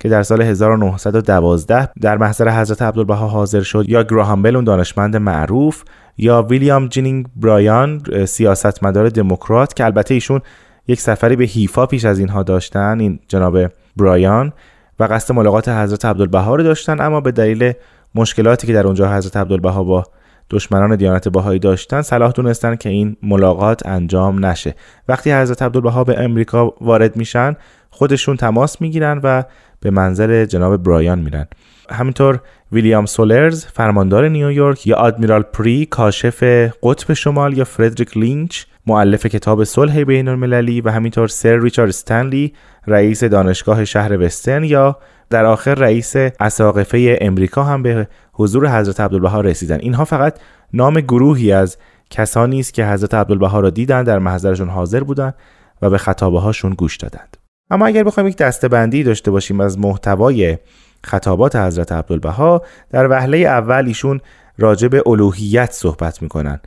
که 0.00 0.08
در 0.08 0.22
سال 0.22 0.42
1912 0.42 1.88
در 2.00 2.18
محضر 2.18 2.60
حضرت 2.60 2.82
عبدالبها 2.82 3.28
حاضر 3.28 3.60
شد 3.60 3.84
یا 3.88 4.02
گراهام 4.02 4.42
بل 4.42 4.56
اون 4.56 4.64
دانشمند 4.64 5.16
معروف 5.16 5.84
یا 6.18 6.42
ویلیام 6.42 6.88
جینینگ 6.88 7.26
برایان 7.36 8.02
سیاستمدار 8.26 9.08
دموکرات 9.08 9.74
که 9.74 9.84
البته 9.84 10.14
ایشون 10.14 10.40
یک 10.88 11.00
سفری 11.00 11.36
به 11.36 11.44
حیفا 11.44 11.86
پیش 11.86 12.04
از 12.04 12.18
اینها 12.18 12.42
داشتن 12.42 13.00
این 13.00 13.18
جناب 13.28 13.58
برایان 13.96 14.52
و 15.00 15.04
قصد 15.04 15.34
ملاقات 15.34 15.68
حضرت 15.68 16.04
عبدالبها 16.04 16.54
رو 16.54 16.62
داشتن 16.62 17.00
اما 17.00 17.20
به 17.20 17.32
دلیل 17.32 17.72
مشکلاتی 18.14 18.66
که 18.66 18.72
در 18.72 18.86
اونجا 18.86 19.16
حضرت 19.16 19.36
عبدالبها 19.36 19.84
با 19.84 20.04
دشمنان 20.50 20.96
دیانت 20.96 21.28
بهایی 21.28 21.58
داشتن 21.58 22.02
صلاح 22.02 22.32
دونستن 22.32 22.76
که 22.76 22.88
این 22.88 23.16
ملاقات 23.22 23.86
انجام 23.86 24.46
نشه. 24.46 24.74
وقتی 25.08 25.32
حضرت 25.32 25.62
عبدالبها 25.62 26.04
به 26.04 26.20
امریکا 26.20 26.74
وارد 26.80 27.16
میشن 27.16 27.56
خودشون 27.90 28.36
تماس 28.36 28.80
می‌گیرن 28.80 29.20
و 29.24 29.44
به 29.80 29.90
منزل 29.90 30.44
جناب 30.44 30.76
برایان 30.82 31.18
میرن. 31.18 31.46
همینطور 31.90 32.40
ویلیام 32.72 33.06
سولرز 33.06 33.66
فرماندار 33.66 34.28
نیویورک 34.28 34.86
یا 34.86 34.96
آدمیرال 34.96 35.42
پری 35.42 35.86
کاشف 35.86 36.42
قطب 36.82 37.12
شمال 37.12 37.58
یا 37.58 37.64
فردریک 37.64 38.16
لینچ 38.16 38.64
معلف 38.86 39.26
کتاب 39.26 39.64
صلح 39.64 40.04
بین 40.04 40.28
المللی 40.28 40.80
و 40.80 40.90
همینطور 40.90 41.28
سر 41.28 41.58
ریچارد 41.58 41.88
استنلی 41.88 42.52
رئیس 42.86 43.24
دانشگاه 43.24 43.84
شهر 43.84 44.18
وسترن 44.24 44.64
یا 44.64 44.96
در 45.30 45.44
آخر 45.44 45.74
رئیس 45.74 46.16
اساقفه 46.16 47.18
امریکا 47.20 47.62
هم 47.64 47.82
به 47.82 48.08
حضور 48.32 48.78
حضرت 48.78 49.00
عبدالبها 49.00 49.40
رسیدن. 49.40 49.78
اینها 49.80 50.04
فقط 50.04 50.38
نام 50.72 51.00
گروهی 51.00 51.52
از 51.52 51.76
کسانی 52.10 52.60
است 52.60 52.74
که 52.74 52.86
حضرت 52.86 53.14
عبدالبها 53.14 53.60
را 53.60 53.70
دیدن 53.70 54.02
در 54.02 54.18
محضرشون 54.18 54.68
حاضر 54.68 55.00
بودند 55.00 55.34
و 55.82 55.90
به 55.90 55.98
خطابه 55.98 56.40
هاشون 56.40 56.74
گوش 56.74 56.96
دادند. 56.96 57.39
اما 57.70 57.86
اگر 57.86 58.04
بخوایم 58.04 58.28
یک 58.28 58.36
دستبندی 58.36 59.02
داشته 59.02 59.30
باشیم 59.30 59.60
از 59.60 59.78
محتوای 59.78 60.58
خطابات 61.04 61.56
حضرت 61.56 61.92
عبدالبها 61.92 62.62
در 62.90 63.08
وهله 63.10 63.38
اول 63.38 63.84
ایشون 63.86 64.20
راجع 64.58 64.88
به 64.88 65.02
الوهیت 65.06 65.72
صحبت 65.72 66.22
می‌کنن. 66.22 66.60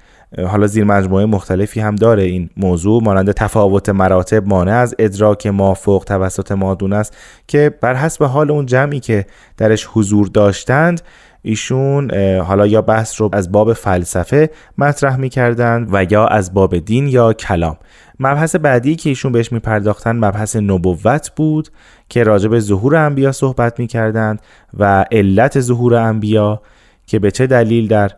حالا 0.47 0.67
زیر 0.67 0.83
مجموعه 0.83 1.25
مختلفی 1.25 1.79
هم 1.79 1.95
داره 1.95 2.23
این 2.23 2.49
موضوع. 2.57 3.03
مانند 3.03 3.31
تفاوت 3.31 3.89
مراتب 3.89 4.47
مانع 4.47 4.75
از 4.75 4.95
ادراک 4.99 5.47
مافوق 5.47 6.03
توسط 6.03 6.51
مادون 6.51 6.93
است 6.93 7.17
که 7.47 7.77
بر 7.81 7.95
حسب 7.95 8.23
حال 8.23 8.51
اون 8.51 8.65
جمعی 8.65 8.99
که 8.99 9.25
درش 9.57 9.87
حضور 9.93 10.27
داشتند 10.27 11.01
ایشون 11.43 12.11
حالا 12.39 12.67
یا 12.67 12.81
بحث 12.81 13.21
رو 13.21 13.29
از 13.33 13.51
باب 13.51 13.73
فلسفه 13.73 14.49
مطرح 14.77 15.15
می‌کردند 15.15 15.89
و 15.91 16.05
یا 16.09 16.27
از 16.27 16.53
باب 16.53 16.77
دین 16.77 17.07
یا 17.07 17.33
کلام. 17.33 17.77
مبحث 18.19 18.55
بعدی 18.55 18.95
که 18.95 19.09
ایشون 19.09 19.31
بهش 19.31 19.51
میپرداختن 19.51 20.15
مبحث 20.15 20.55
نبوت 20.55 21.31
بود 21.35 21.69
که 22.09 22.23
راجع 22.23 22.49
به 22.49 22.59
ظهور 22.59 22.95
انبیا 22.95 23.31
صحبت 23.31 23.79
می‌کردند 23.79 24.41
و 24.79 25.05
علت 25.11 25.59
ظهور 25.59 25.95
انبیا 25.95 26.61
که 27.07 27.19
به 27.19 27.31
چه 27.31 27.47
دلیل 27.47 27.87
در 27.87 28.11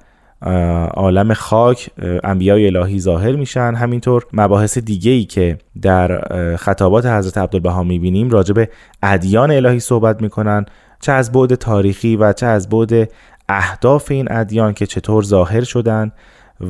عالم 0.94 1.34
خاک 1.34 1.90
انبیای 2.24 2.66
الهی 2.68 3.00
ظاهر 3.00 3.36
میشن. 3.36 3.74
همینطور 3.74 4.26
مباحث 4.34 4.78
دیگه 4.78 5.12
ای 5.12 5.24
که 5.24 5.58
در 5.82 6.22
خطابات 6.56 7.06
حضرت 7.06 7.38
عبدالبها 7.38 7.84
می‌بینیم 7.84 8.30
راجع 8.30 8.54
به 8.54 8.70
ادیان 9.04 9.52
الهی 9.52 9.80
صحبت 9.80 10.22
می‌کنن 10.22 10.66
چه 11.00 11.12
از 11.12 11.32
بعد 11.32 11.56
تاریخی 11.56 12.16
و 12.16 12.34
چه 12.34 12.46
از 12.46 12.70
بعد 12.70 13.10
اهداف 13.50 14.12
این 14.12 14.32
ادیان 14.32 14.74
که 14.74 14.86
چطور 14.86 15.24
ظاهر 15.24 15.64
شدن 15.64 16.12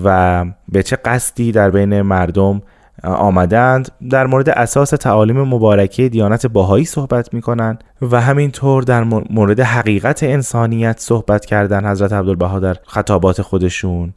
و 0.04 0.46
به 0.70 0.84
چه 0.84 0.96
قصدی 0.96 1.52
در 1.52 1.70
بین 1.70 2.02
مردم 2.02 2.62
آمدند 3.04 3.92
در 4.10 4.28
مورد 4.28 4.50
اساس 4.50 4.90
تعالیم 4.90 5.42
مبارکه 5.42 6.10
دیانت 6.10 6.46
باهایی 6.46 6.86
صحبت 6.86 7.34
می 7.34 7.42
کنند 7.42 7.84
و 8.02 8.22
همینطور 8.22 8.84
در 8.84 9.04
مورد 9.04 9.60
حقیقت 9.60 10.24
انسانیت 10.24 11.00
صحبت 11.00 11.46
کردن 11.46 11.92
حضرت 11.92 12.14
عبدالبها 12.14 12.60
در 12.60 12.78
خطابات 12.84 13.42
خودشون. 13.42 14.14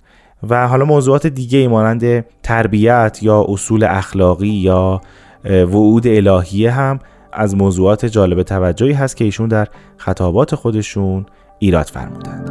و 0.48 0.68
حالا 0.68 0.84
موضوعات 0.84 1.26
دیگه 1.26 1.68
مانند 1.68 2.24
تربیت 2.42 3.18
یا 3.22 3.44
اصول 3.48 3.84
اخلاقی 3.84 4.48
یا 4.48 5.00
وعود 5.44 6.06
الهیه 6.06 6.70
هم 6.70 6.98
از 7.32 7.56
موضوعات 7.56 8.06
جالب 8.06 8.42
توجهی 8.42 8.92
هست 8.92 9.16
که 9.16 9.24
ایشون 9.24 9.48
در 9.48 9.68
خطابات 9.96 10.54
خودشون 10.54 11.26
ایراد 11.58 11.86
فرمودند. 11.86 12.50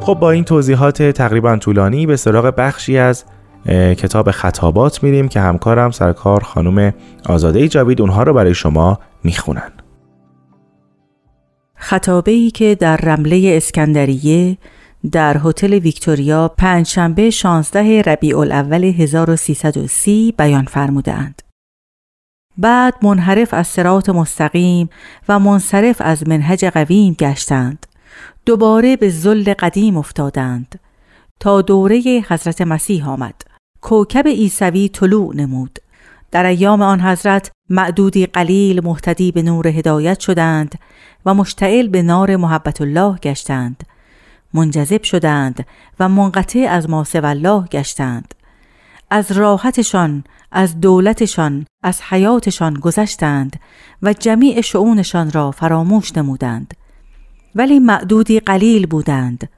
خب 0.00 0.14
با 0.14 0.30
این 0.30 0.44
توضیحات 0.44 1.02
تقریبا 1.02 1.56
طولانی 1.56 2.06
به 2.06 2.16
سراغ 2.16 2.54
بخشی 2.56 2.98
از 2.98 3.24
کتاب 3.68 4.30
خطابات 4.30 5.02
میریم 5.02 5.28
که 5.28 5.40
همکارم 5.40 5.90
سرکار 5.90 6.42
خانم 6.42 6.92
آزاده 7.28 7.68
جاوید 7.68 8.00
اونها 8.00 8.22
رو 8.22 8.32
برای 8.34 8.54
شما 8.54 8.98
می‌خونن. 9.24 9.72
خطابه 11.86 12.32
ای 12.32 12.50
که 12.50 12.74
در 12.74 12.96
رمله 12.96 13.54
اسکندریه 13.56 14.58
در 15.12 15.40
هتل 15.44 15.72
ویکتوریا 15.72 16.48
پنجشنبه 16.48 17.30
16 17.30 18.02
ربیع 18.02 18.38
الاول 18.38 18.84
1330 18.84 20.34
بیان 20.38 20.64
فرمودند. 20.64 21.42
بعد 22.58 22.94
منحرف 23.02 23.54
از 23.54 23.66
سرات 23.66 24.08
مستقیم 24.08 24.88
و 25.28 25.38
منصرف 25.38 25.96
از 26.00 26.28
منهج 26.28 26.64
قویم 26.64 27.12
گشتند. 27.12 27.86
دوباره 28.46 28.96
به 28.96 29.08
زل 29.08 29.54
قدیم 29.58 29.96
افتادند 29.96 30.80
تا 31.40 31.62
دوره 31.62 32.24
حضرت 32.28 32.60
مسیح 32.62 33.08
آمد. 33.08 33.42
کوکب 33.80 34.28
عیسوی 34.28 34.88
طلوع 34.88 35.36
نمود. 35.36 35.78
در 36.30 36.46
ایام 36.46 36.82
آن 36.82 37.00
حضرت 37.00 37.50
معدودی 37.70 38.26
قلیل 38.26 38.84
محتدی 38.84 39.32
به 39.32 39.42
نور 39.42 39.66
هدایت 39.66 40.20
شدند 40.20 40.78
و 41.26 41.34
مشتعل 41.34 41.88
به 41.88 42.02
نار 42.02 42.36
محبت 42.36 42.80
الله 42.80 43.16
گشتند. 43.18 43.84
منجذب 44.54 45.02
شدند 45.02 45.66
و 46.00 46.08
منقطع 46.08 46.66
از 46.70 46.90
ما 46.90 47.04
الله 47.14 47.66
گشتند. 47.66 48.34
از 49.10 49.32
راحتشان 49.32 50.24
از 50.52 50.80
دولتشان 50.80 51.66
از 51.82 52.02
حیاتشان 52.02 52.74
گذشتند 52.74 53.60
و 54.02 54.12
جمیع 54.12 54.60
شعونشان 54.60 55.30
را 55.30 55.50
فراموش 55.50 56.16
نمودند. 56.16 56.74
ولی 57.54 57.78
معدودی 57.78 58.40
قلیل 58.40 58.86
بودند. 58.86 59.48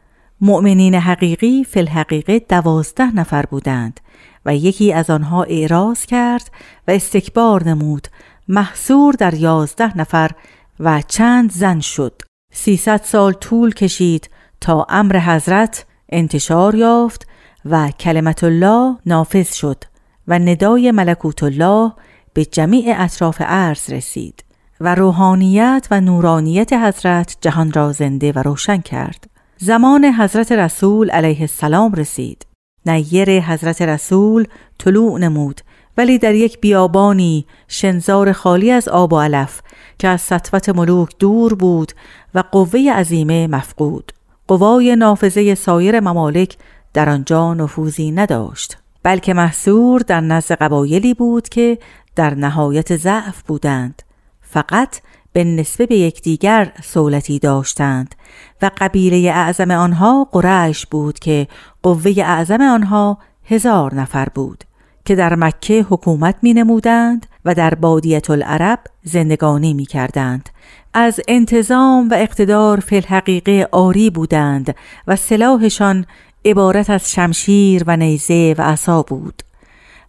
مؤمنین 0.40 0.94
حقیقی 0.94 1.64
فی 1.64 1.80
الحقیقه 1.80 2.38
دوازده 2.38 3.14
نفر 3.14 3.46
بودند 3.46 4.00
و 4.46 4.56
یکی 4.56 4.92
از 4.92 5.10
آنها 5.10 5.42
اعراض 5.42 6.06
کرد 6.06 6.50
و 6.88 6.90
استکبار 6.90 7.68
نمود. 7.68 8.08
محصور 8.48 9.14
در 9.14 9.34
یازده 9.34 9.98
نفر 9.98 10.30
و 10.80 11.02
چند 11.08 11.52
زن 11.52 11.80
شد. 11.80 12.22
سیصد 12.52 13.00
سال 13.04 13.32
طول 13.32 13.74
کشید 13.74 14.30
تا 14.60 14.86
امر 14.88 15.18
حضرت 15.18 15.86
انتشار 16.08 16.74
یافت 16.74 17.26
و 17.64 17.90
کلمت 17.90 18.44
الله 18.44 18.96
نافذ 19.06 19.54
شد 19.54 19.84
و 20.28 20.38
ندای 20.38 20.90
ملکوت 20.90 21.42
الله 21.42 21.92
به 22.32 22.44
جمیع 22.44 22.94
اطراف 22.98 23.40
عرض 23.40 23.90
رسید 23.90 24.44
و 24.80 24.94
روحانیت 24.94 25.88
و 25.90 26.00
نورانیت 26.00 26.72
حضرت 26.72 27.36
جهان 27.40 27.72
را 27.72 27.92
زنده 27.92 28.32
و 28.32 28.38
روشن 28.38 28.80
کرد. 28.80 29.30
زمان 29.56 30.04
حضرت 30.04 30.52
رسول 30.52 31.10
علیه 31.10 31.40
السلام 31.40 31.92
رسید. 31.92 32.46
نیر 32.86 33.40
حضرت 33.40 33.82
رسول 33.82 34.46
طلوع 34.78 35.18
نمود 35.18 35.60
ولی 35.96 36.18
در 36.18 36.34
یک 36.34 36.60
بیابانی 36.60 37.46
شنزار 37.68 38.32
خالی 38.32 38.70
از 38.70 38.88
آب 38.88 39.12
و 39.12 39.20
علف 39.20 39.60
که 39.98 40.08
از 40.08 40.20
سطوت 40.20 40.68
ملوک 40.68 41.18
دور 41.18 41.54
بود 41.54 41.92
و 42.34 42.42
قوه 42.52 42.80
عظیمه 42.92 43.46
مفقود. 43.46 44.12
قوای 44.48 44.96
نافذه 44.96 45.54
سایر 45.54 46.00
ممالک 46.00 46.56
در 46.92 47.08
آنجا 47.08 47.54
نفوذی 47.54 48.10
نداشت. 48.10 48.78
بلکه 49.02 49.34
محصور 49.34 50.00
در 50.00 50.20
نزد 50.20 50.52
قبایلی 50.52 51.14
بود 51.14 51.48
که 51.48 51.78
در 52.16 52.34
نهایت 52.34 52.96
ضعف 52.96 53.42
بودند. 53.42 54.02
فقط 54.40 55.00
به 55.32 55.44
نسبه 55.44 55.86
به 55.86 55.96
یکدیگر 55.96 56.72
سولتی 56.82 57.38
داشتند 57.38 58.14
و 58.62 58.70
قبیله 58.78 59.30
اعظم 59.30 59.70
آنها 59.70 60.28
قریش 60.32 60.86
بود 60.86 61.18
که 61.18 61.48
قوه 61.82 62.12
اعظم 62.16 62.60
آنها 62.60 63.18
هزار 63.44 63.94
نفر 63.94 64.28
بود 64.34 64.64
که 65.04 65.14
در 65.14 65.34
مکه 65.34 65.86
حکومت 65.90 66.34
می 66.42 66.54
نمودند 66.54 67.26
و 67.48 67.54
در 67.54 67.74
بادیت 67.74 68.30
العرب 68.30 68.78
زندگانی 69.02 69.74
می 69.74 69.86
کردند. 69.86 70.48
از 70.94 71.20
انتظام 71.28 72.08
و 72.10 72.14
اقتدار 72.14 72.80
فی 72.80 72.96
الحقیقه 72.96 73.68
آری 73.72 74.10
بودند 74.10 74.74
و 75.06 75.16
سلاحشان 75.16 76.06
عبارت 76.44 76.90
از 76.90 77.12
شمشیر 77.12 77.84
و 77.86 77.96
نیزه 77.96 78.54
و 78.58 78.62
عصا 78.62 79.02
بود. 79.02 79.42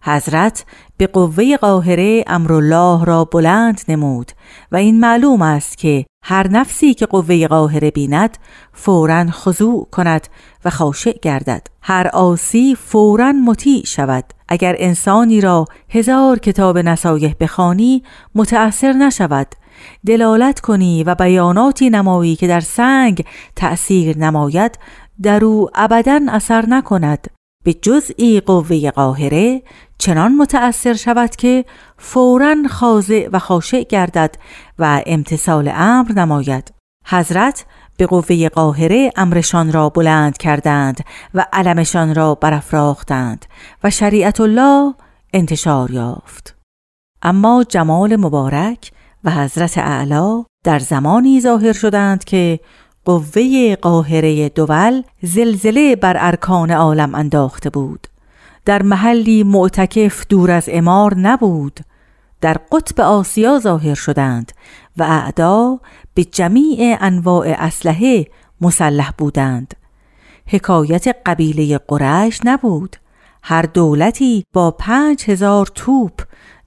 حضرت 0.02 0.64
به 0.96 1.06
قوه 1.06 1.56
قاهره 1.56 2.24
امرالله 2.26 3.04
را 3.04 3.24
بلند 3.24 3.80
نمود 3.88 4.32
و 4.72 4.76
این 4.76 5.00
معلوم 5.00 5.42
است 5.42 5.78
که 5.78 6.06
هر 6.24 6.48
نفسی 6.48 6.94
که 6.94 7.06
قوه 7.06 7.46
قاهره 7.46 7.90
بیند 7.90 8.38
فورا 8.72 9.26
خضوع 9.30 9.88
کند 9.92 10.26
و 10.64 10.70
خاشع 10.70 11.18
گردد. 11.22 11.66
هر 11.82 12.08
آسی 12.12 12.74
فورا 12.74 13.32
مطیع 13.32 13.84
شود. 13.84 14.24
اگر 14.48 14.76
انسانی 14.78 15.40
را 15.40 15.64
هزار 15.88 16.38
کتاب 16.38 16.78
نصایح 16.78 17.34
بخوانی 17.40 18.02
متأثر 18.34 18.92
نشود. 18.92 19.46
دلالت 20.06 20.60
کنی 20.60 21.04
و 21.04 21.14
بیاناتی 21.14 21.90
نمایی 21.90 22.36
که 22.36 22.46
در 22.46 22.60
سنگ 22.60 23.24
تأثیر 23.56 24.18
نماید 24.18 24.78
در 25.22 25.44
او 25.44 25.70
ابدا 25.74 26.20
اثر 26.28 26.66
نکند. 26.68 27.26
به 27.64 27.74
جزئی 27.74 28.40
قوه 28.40 28.90
قاهره 28.90 29.62
چنان 29.98 30.36
متأثر 30.36 30.94
شود 30.94 31.36
که 31.36 31.64
فورا 31.98 32.56
خاضع 32.70 33.28
و 33.32 33.38
خاشع 33.38 33.82
گردد 33.82 34.34
و 34.78 35.02
امتصال 35.06 35.70
امر 35.74 36.12
نماید. 36.12 36.74
حضرت 37.06 37.64
به 38.00 38.06
قوه 38.06 38.48
قاهره 38.48 39.12
امرشان 39.16 39.72
را 39.72 39.88
بلند 39.88 40.38
کردند 40.38 41.00
و 41.34 41.46
علمشان 41.52 42.14
را 42.14 42.34
برافراختند 42.34 43.46
و 43.84 43.90
شریعت 43.90 44.40
الله 44.40 44.94
انتشار 45.32 45.90
یافت. 45.90 46.56
اما 47.22 47.64
جمال 47.68 48.16
مبارک 48.16 48.90
و 49.24 49.30
حضرت 49.30 49.78
اعلا 49.78 50.44
در 50.64 50.78
زمانی 50.78 51.40
ظاهر 51.40 51.72
شدند 51.72 52.24
که 52.24 52.60
قوه 53.04 53.76
قاهره 53.76 54.48
دول 54.48 55.02
زلزله 55.22 55.96
بر 55.96 56.16
ارکان 56.18 56.70
عالم 56.70 57.14
انداخته 57.14 57.70
بود. 57.70 58.06
در 58.64 58.82
محلی 58.82 59.42
معتکف 59.42 60.26
دور 60.28 60.50
از 60.50 60.68
امار 60.72 61.14
نبود 61.14 61.80
در 62.40 62.56
قطب 62.72 63.00
آسیا 63.00 63.58
ظاهر 63.58 63.94
شدند 63.94 64.52
و 64.96 65.02
اعدا 65.02 65.80
به 66.14 66.24
جمیع 66.24 66.96
انواع 67.00 67.46
اسلحه 67.48 68.26
مسلح 68.60 69.10
بودند. 69.18 69.74
حکایت 70.46 71.16
قبیله 71.26 71.78
قریش 71.78 72.40
نبود. 72.44 72.96
هر 73.42 73.62
دولتی 73.62 74.44
با 74.52 74.70
پنج 74.70 75.24
هزار 75.30 75.66
توپ 75.66 76.22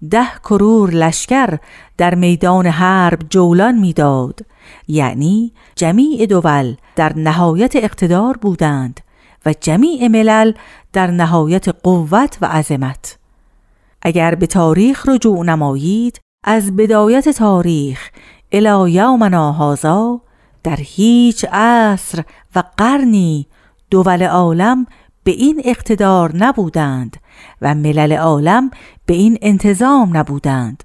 ده 0.09 0.27
کرور 0.43 0.89
لشکر 0.89 1.57
در 1.97 2.15
میدان 2.15 2.67
حرب 2.67 3.19
جولان 3.29 3.75
می‌داد. 3.77 4.39
یعنی 4.87 5.53
جمیع 5.75 6.25
دول 6.25 6.75
در 6.95 7.13
نهایت 7.15 7.75
اقتدار 7.75 8.37
بودند 8.37 8.99
و 9.45 9.53
جمیع 9.61 10.07
ملل 10.07 10.53
در 10.93 11.11
نهایت 11.11 11.67
قوت 11.69 12.37
و 12.41 12.45
عظمت. 12.45 13.17
اگر 14.03 14.35
به 14.35 14.47
تاریخ 14.47 15.09
رجوع 15.09 15.45
نمایید 15.45 16.19
از 16.43 16.75
بدایت 16.75 17.29
تاریخ 17.29 18.09
الی 18.51 18.91
یومنا 18.91 19.51
هازا 19.51 20.21
در 20.63 20.75
هیچ 20.79 21.45
عصر 21.51 22.23
و 22.55 22.63
قرنی 22.77 23.47
دول 23.91 24.23
عالم 24.23 24.85
به 25.23 25.31
این 25.31 25.61
اقتدار 25.65 26.35
نبودند 26.35 27.17
و 27.61 27.75
ملل 27.75 28.13
عالم 28.13 28.71
به 29.05 29.13
این 29.13 29.37
انتظام 29.41 30.17
نبودند. 30.17 30.83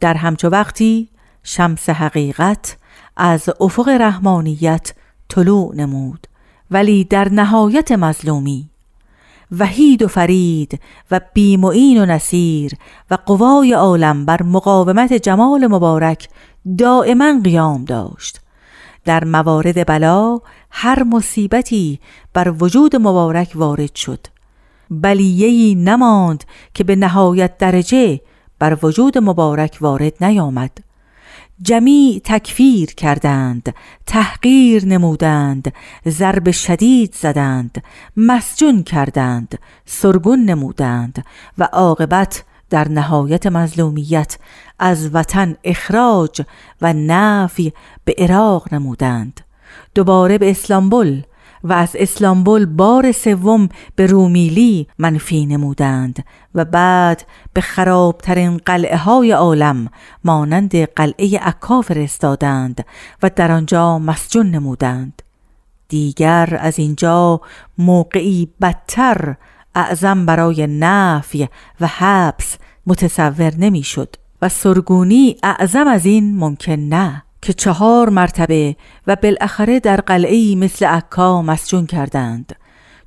در 0.00 0.14
همچو 0.14 0.48
وقتی 0.48 1.10
شمس 1.42 1.90
حقیقت 1.90 2.78
از 3.16 3.48
افق 3.60 3.88
رحمانیت 3.88 4.92
طلوع 5.28 5.74
نمود 5.76 6.26
ولی 6.70 7.04
در 7.04 7.28
نهایت 7.28 7.92
مظلومی 7.92 8.70
وحید 9.58 10.02
و 10.02 10.08
فرید 10.08 10.80
و 11.10 11.20
بیمعین 11.34 12.02
و 12.02 12.06
نصیر 12.06 12.72
و 13.10 13.18
قوای 13.26 13.72
عالم 13.72 14.24
بر 14.24 14.42
مقاومت 14.42 15.12
جمال 15.12 15.66
مبارک 15.66 16.28
دائما 16.78 17.40
قیام 17.44 17.84
داشت. 17.84 18.40
در 19.04 19.24
موارد 19.24 19.86
بلا 19.86 20.40
هر 20.70 21.02
مصیبتی 21.02 22.00
بر 22.34 22.54
وجود 22.60 22.96
مبارک 22.96 23.52
وارد 23.54 23.94
شد. 23.94 24.26
بلیهی 24.90 25.74
نماند 25.74 26.44
که 26.74 26.84
به 26.84 26.96
نهایت 26.96 27.58
درجه 27.58 28.20
بر 28.58 28.78
وجود 28.82 29.18
مبارک 29.18 29.78
وارد 29.80 30.24
نیامد. 30.24 30.70
جمیع 31.62 32.20
تکفیر 32.24 32.94
کردند 32.94 33.74
تحقیر 34.06 34.84
نمودند 34.86 35.72
ضرب 36.08 36.50
شدید 36.50 37.14
زدند 37.14 37.82
مسجون 38.16 38.82
کردند 38.82 39.58
سرگون 39.86 40.44
نمودند 40.44 41.24
و 41.58 41.68
عاقبت 41.72 42.44
در 42.70 42.88
نهایت 42.88 43.46
مظلومیت 43.46 44.38
از 44.78 45.14
وطن 45.14 45.56
اخراج 45.64 46.42
و 46.82 46.92
نفی 46.92 47.72
به 48.04 48.14
عراق 48.18 48.74
نمودند. 48.74 49.40
دوباره 49.94 50.38
به 50.38 50.50
اسلامبول 50.50 51.22
و 51.64 51.72
از 51.72 51.96
اسلامبول 51.98 52.66
بار 52.66 53.12
سوم 53.12 53.68
به 53.96 54.06
رومیلی 54.06 54.86
منفی 54.98 55.46
نمودند 55.46 56.24
و 56.54 56.64
بعد 56.64 57.26
به 57.52 57.60
خرابترین 57.60 58.56
قلعه 58.56 58.96
های 58.96 59.32
عالم 59.32 59.88
مانند 60.24 60.76
قلعه 60.76 61.38
عکا 61.38 61.80
فرستادند 61.82 62.84
و 63.22 63.30
در 63.36 63.52
آنجا 63.52 63.98
مسجون 63.98 64.50
نمودند. 64.50 65.22
دیگر 65.88 66.58
از 66.60 66.78
اینجا 66.78 67.40
موقعی 67.78 68.48
بدتر 68.60 69.36
اعظم 69.74 70.26
برای 70.26 70.66
نفی 70.66 71.48
و 71.80 71.86
حبس 71.86 72.56
متصور 72.86 73.54
نمی‌شد 73.58 74.16
و 74.42 74.48
سرگونی 74.48 75.36
اعظم 75.42 75.86
از 75.86 76.06
این 76.06 76.36
ممکن 76.38 76.72
نه. 76.72 77.22
که 77.44 77.52
چهار 77.52 78.08
مرتبه 78.08 78.76
و 79.06 79.16
بالاخره 79.16 79.80
در 79.80 79.96
قلعه 79.96 80.54
مثل 80.54 80.86
عکا 80.86 81.42
مسجون 81.42 81.86
کردند. 81.86 82.56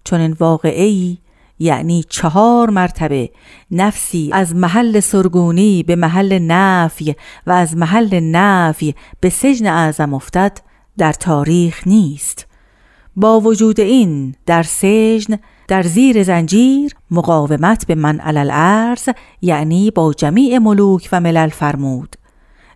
چون 0.03 0.19
این 0.19 0.35
واقعی 0.39 1.17
یعنی 1.59 2.03
چهار 2.09 2.69
مرتبه 2.69 3.29
نفسی 3.71 4.29
از 4.33 4.55
محل 4.55 4.99
سرگونی 4.99 5.83
به 5.83 5.95
محل 5.95 6.39
نفی 6.39 7.15
و 7.47 7.51
از 7.51 7.77
محل 7.77 8.19
نفی 8.19 8.95
به 9.19 9.29
سجن 9.29 9.67
اعظم 9.67 10.13
افتد 10.13 10.57
در 10.97 11.13
تاریخ 11.13 11.87
نیست. 11.87 12.47
با 13.15 13.39
وجود 13.39 13.79
این 13.79 14.35
در 14.45 14.63
سجن 14.63 15.37
در 15.67 15.83
زیر 15.83 16.23
زنجیر 16.23 16.95
مقاومت 17.11 17.87
به 17.87 17.95
من 17.95 18.19
علل 18.19 18.95
یعنی 19.41 19.91
با 19.91 20.13
جمیع 20.13 20.57
ملوک 20.57 21.09
و 21.11 21.19
ملل 21.19 21.49
فرمود. 21.49 22.15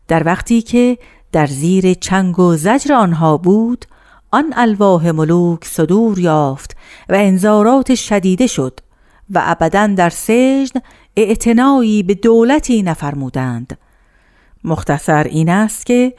در 0.08 0.24
وقتی 0.26 0.62
که 0.62 0.98
در 1.32 1.46
زیر 1.46 1.94
چنگ 1.94 2.40
و 2.40 2.56
زجر 2.56 2.94
آنها 2.94 3.38
بود 3.38 3.86
آن 4.32 4.54
الواح 4.56 5.12
ملوک 5.12 5.66
صدور 5.66 6.20
یافت 6.20 6.76
و 7.10 7.14
انذارات 7.14 7.96
شدیده 7.96 8.48
شد 8.48 8.80
و 9.30 9.42
ابدا 9.44 9.88
در 9.88 10.10
سجن 10.10 10.82
اعتنایی 11.18 12.04
به 12.04 12.14
دولتی 12.14 12.84
نفرمودند. 12.84 13.78
مختصر 14.64 15.24
این 15.24 15.50
است 15.50 15.86
که 15.86 16.14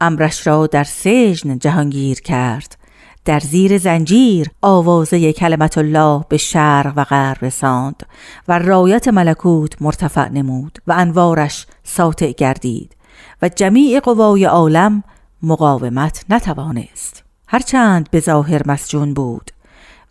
امرش 0.00 0.46
را 0.46 0.66
در 0.66 0.84
سجن 0.84 1.58
جهانگیر 1.58 2.20
کرد. 2.20 2.78
در 3.24 3.40
زیر 3.40 3.78
زنجیر 3.78 4.50
آوازه 4.62 5.32
کلمت 5.32 5.78
الله 5.78 6.24
به 6.28 6.36
شرق 6.36 6.92
و 6.96 7.04
غرب 7.04 7.44
رساند 7.44 8.02
و 8.48 8.58
رایت 8.58 9.08
ملکوت 9.08 9.82
مرتفع 9.82 10.28
نمود 10.28 10.78
و 10.86 10.92
انوارش 10.92 11.66
ساطع 11.84 12.32
گردید. 12.32 12.97
و 13.42 13.48
جمیع 13.48 14.00
قوای 14.00 14.44
عالم 14.44 15.02
مقاومت 15.42 16.24
نتوانست. 16.30 17.24
هرچند 17.48 18.10
به 18.10 18.20
ظاهر 18.20 18.62
مسجون 18.66 19.14
بود 19.14 19.50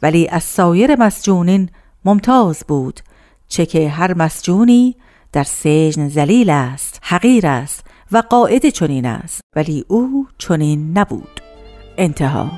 ولی 0.02 0.28
از 0.28 0.44
سایر 0.44 0.96
مسجونین 0.96 1.70
ممتاز 2.06 2.64
بود 2.68 3.00
چه 3.48 3.66
که 3.66 3.90
هر 3.90 4.14
مسجونی 4.14 4.96
در 5.32 5.44
سجن 5.44 6.08
زلیل 6.10 6.50
است 6.50 7.00
حقیر 7.04 7.48
است 7.48 7.86
و 8.12 8.24
قاعده 8.30 8.72
چنین 8.72 9.06
است 9.06 9.42
ولی 9.56 9.86
او 9.88 10.28
چنین 10.38 10.98
نبود. 10.98 11.42
انتها. 11.98 12.52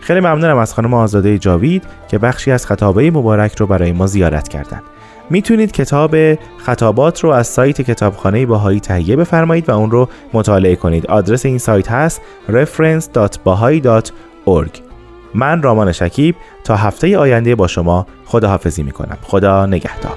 خیلی 0.00 0.20
ممنونم 0.20 0.58
از 0.58 0.74
خانم 0.74 0.94
آزاده 0.94 1.38
جاوید 1.38 1.84
که 2.08 2.18
بخشی 2.18 2.50
از 2.50 2.66
خطابه 2.66 3.10
مبارک 3.10 3.54
رو 3.58 3.66
برای 3.66 3.92
ما 3.92 4.06
زیارت 4.06 4.48
کردند. 4.48 4.82
می‌تونید 5.30 5.72
کتاب 5.72 6.16
خطابات 6.58 7.24
رو 7.24 7.30
از 7.30 7.46
سایت 7.46 7.80
کتابخانه 7.80 8.46
باهایی 8.46 8.80
تهیه 8.80 9.16
بفرمایید 9.16 9.68
و 9.68 9.72
اون 9.72 9.90
رو 9.90 10.08
مطالعه 10.32 10.76
کنید. 10.76 11.06
آدرس 11.06 11.46
این 11.46 11.58
سایت 11.58 11.90
هست 11.90 12.20
reference.bahai.org 12.48 14.80
من 15.34 15.62
رامان 15.62 15.92
شکیب 15.92 16.34
تا 16.64 16.76
هفته 16.76 17.18
آینده 17.18 17.54
با 17.54 17.66
شما 17.66 18.06
خداحافظی 18.24 18.82
می‌کنم. 18.82 19.18
خدا 19.22 19.66
نگهدار. 19.66 20.16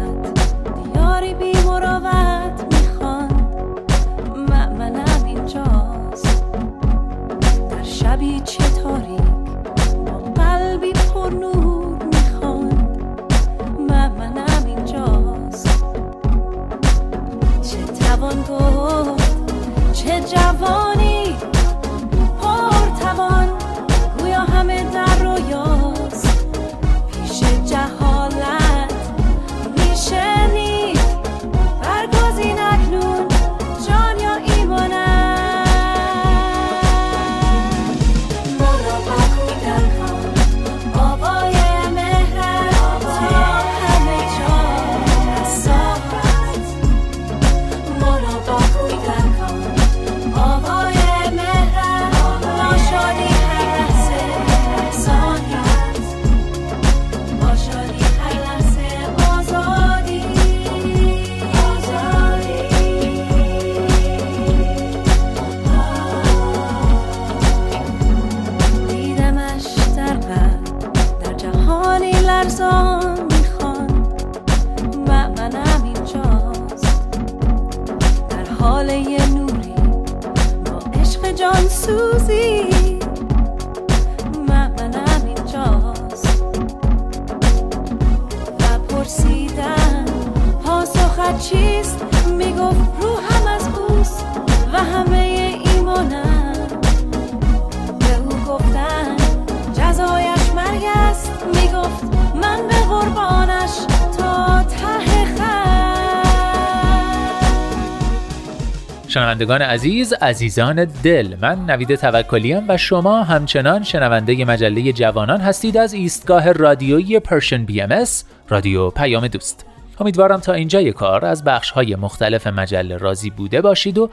شنوندگان 109.41 109.61
عزیز 109.61 110.13
عزیزان 110.13 110.85
دل 110.85 111.35
من 111.41 111.65
نوید 111.65 111.95
توکلیم 111.95 112.65
و 112.67 112.77
شما 112.77 113.23
همچنان 113.23 113.83
شنونده 113.83 114.45
مجله 114.45 114.93
جوانان 114.93 115.41
هستید 115.41 115.77
از 115.77 115.93
ایستگاه 115.93 116.51
رادیویی 116.51 117.19
پرشن 117.19 117.65
بی 117.65 117.81
ام 117.81 118.03
رادیو 118.49 118.89
پیام 118.89 119.27
دوست. 119.27 119.65
امیدوارم 119.99 120.39
تا 120.39 120.53
اینجای 120.53 120.93
کار 120.93 121.25
از 121.25 121.43
بخش 121.43 121.71
های 121.71 121.95
مختلف 121.95 122.47
مجله 122.47 122.97
راضی 122.97 123.29
بوده 123.29 123.61
باشید 123.61 123.97
و 123.97 124.09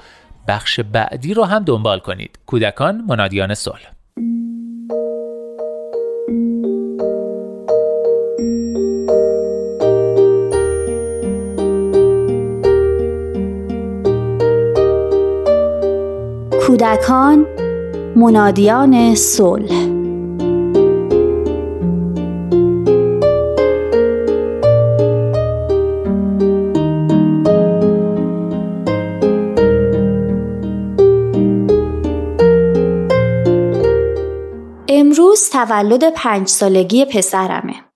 بخش 0.48 0.80
بعدی 0.80 1.34
رو 1.34 1.44
هم 1.44 1.64
دنبال 1.64 1.98
کنید. 1.98 2.38
کودکان 2.46 3.04
منادیان 3.08 3.54
صلح. 3.54 3.97
کودکان 16.88 17.46
منادیان 18.16 19.14
صلح 19.14 19.72
امروز 34.88 35.50
تولد 35.50 36.14
پنج 36.14 36.48
سالگی 36.48 37.04
پسرمه. 37.04 37.87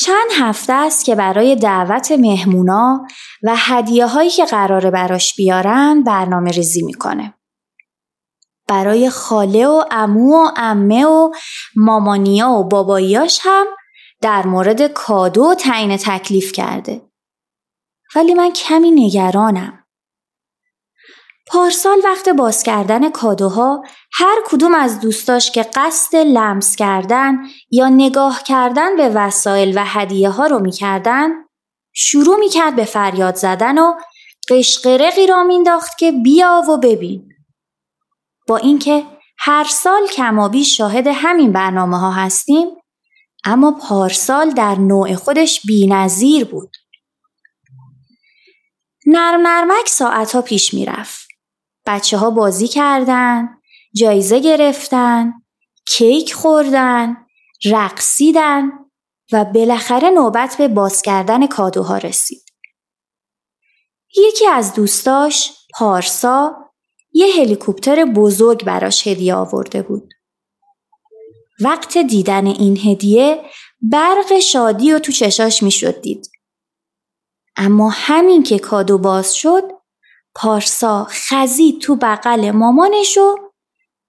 چند 0.00 0.30
هفته 0.38 0.72
است 0.72 1.04
که 1.04 1.14
برای 1.14 1.56
دعوت 1.56 2.12
مهمونا 2.12 3.06
و 3.42 3.54
هدیه 3.56 4.06
هایی 4.06 4.30
که 4.30 4.44
قراره 4.44 4.90
براش 4.90 5.36
بیارن 5.36 6.02
برنامه 6.02 6.50
ریزی 6.50 6.82
می‌کنه. 6.82 7.34
برای 8.68 9.10
خاله 9.10 9.66
و 9.66 9.84
امو 9.90 10.44
و 10.44 10.50
امه 10.56 11.06
و 11.06 11.32
مامانیا 11.76 12.50
و 12.50 12.64
باباییاش 12.64 13.40
هم 13.42 13.66
در 14.20 14.46
مورد 14.46 14.86
کادو 14.86 15.54
تعیین 15.54 15.96
تکلیف 15.96 16.52
کرده. 16.52 17.00
ولی 18.16 18.34
من 18.34 18.52
کمی 18.52 18.90
نگرانم. 18.90 19.77
پارسال 21.50 22.00
وقت 22.04 22.28
باز 22.28 22.62
کردن 22.62 23.10
کادوها 23.10 23.84
هر 24.12 24.36
کدوم 24.46 24.74
از 24.74 25.00
دوستاش 25.00 25.50
که 25.50 25.62
قصد 25.74 26.16
لمس 26.16 26.76
کردن 26.76 27.38
یا 27.70 27.88
نگاه 27.88 28.42
کردن 28.42 28.96
به 28.96 29.08
وسایل 29.08 29.78
و 29.78 29.84
هدیه 29.86 30.30
ها 30.30 30.46
رو 30.46 30.58
می‌کردن 30.58 31.30
شروع 31.92 32.36
می‌کرد 32.36 32.76
به 32.76 32.84
فریاد 32.84 33.34
زدن 33.34 33.78
و 33.78 33.94
قشقرقی 34.50 35.26
را 35.26 35.42
مینداخت 35.42 35.98
که 35.98 36.12
بیا 36.12 36.62
و 36.68 36.76
ببین. 36.76 37.28
با 38.48 38.56
اینکه 38.56 39.06
هر 39.38 39.64
سال 39.64 40.06
کمابی 40.06 40.64
شاهد 40.64 41.06
همین 41.06 41.52
برنامه 41.52 41.98
ها 41.98 42.10
هستیم 42.10 42.66
اما 43.44 43.72
پارسال 43.72 44.50
در 44.50 44.74
نوع 44.74 45.14
خودش 45.14 45.66
بینظیر 45.66 46.44
بود. 46.44 46.70
نرم 49.06 49.46
نرمک 49.46 49.88
ساعت 49.88 50.34
ها 50.34 50.42
پیش 50.42 50.74
می‌رفت. 50.74 51.27
بچه 51.88 52.16
ها 52.16 52.30
بازی 52.30 52.68
کردن، 52.68 53.48
جایزه 53.94 54.40
گرفتن، 54.40 55.32
کیک 55.86 56.34
خوردن، 56.34 57.16
رقصیدن 57.64 58.70
و 59.32 59.44
بالاخره 59.44 60.10
نوبت 60.10 60.56
به 60.58 60.68
باز 60.68 61.02
کردن 61.02 61.46
کادوها 61.46 61.98
رسید. 61.98 62.42
یکی 64.16 64.46
از 64.46 64.74
دوستاش، 64.74 65.52
پارسا، 65.74 66.56
یه 67.12 67.26
هلیکوپتر 67.40 68.04
بزرگ 68.04 68.64
براش 68.64 69.06
هدیه 69.06 69.34
آورده 69.34 69.82
بود. 69.82 70.14
وقت 71.60 71.98
دیدن 71.98 72.46
این 72.46 72.76
هدیه 72.76 73.44
برق 73.80 74.38
شادی 74.38 74.92
و 74.92 74.98
تو 74.98 75.12
چشاش 75.12 75.62
می‌شد 75.62 76.00
دید. 76.00 76.30
اما 77.56 77.90
همین 77.90 78.42
که 78.42 78.58
کادو 78.58 78.98
باز 78.98 79.34
شد 79.34 79.77
پارسا 80.38 81.06
خزید 81.10 81.80
تو 81.80 81.96
بغل 81.96 82.50
مامانش 82.50 83.18
و 83.18 83.36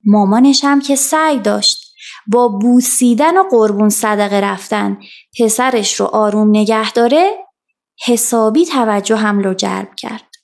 مامانش 0.05 0.63
هم 0.63 0.81
که 0.81 0.95
سعی 0.95 1.39
داشت 1.39 1.95
با 2.27 2.47
بوسیدن 2.47 3.37
و 3.37 3.43
قربون 3.43 3.89
صدقه 3.89 4.39
رفتن 4.39 4.99
پسرش 5.39 5.99
رو 5.99 6.05
آروم 6.05 6.49
نگه 6.49 6.91
داره 6.91 7.37
حسابی 8.05 8.65
توجه 8.65 9.15
هم 9.15 9.39
رو 9.39 9.53
جلب 9.53 9.95
کرد. 9.95 10.35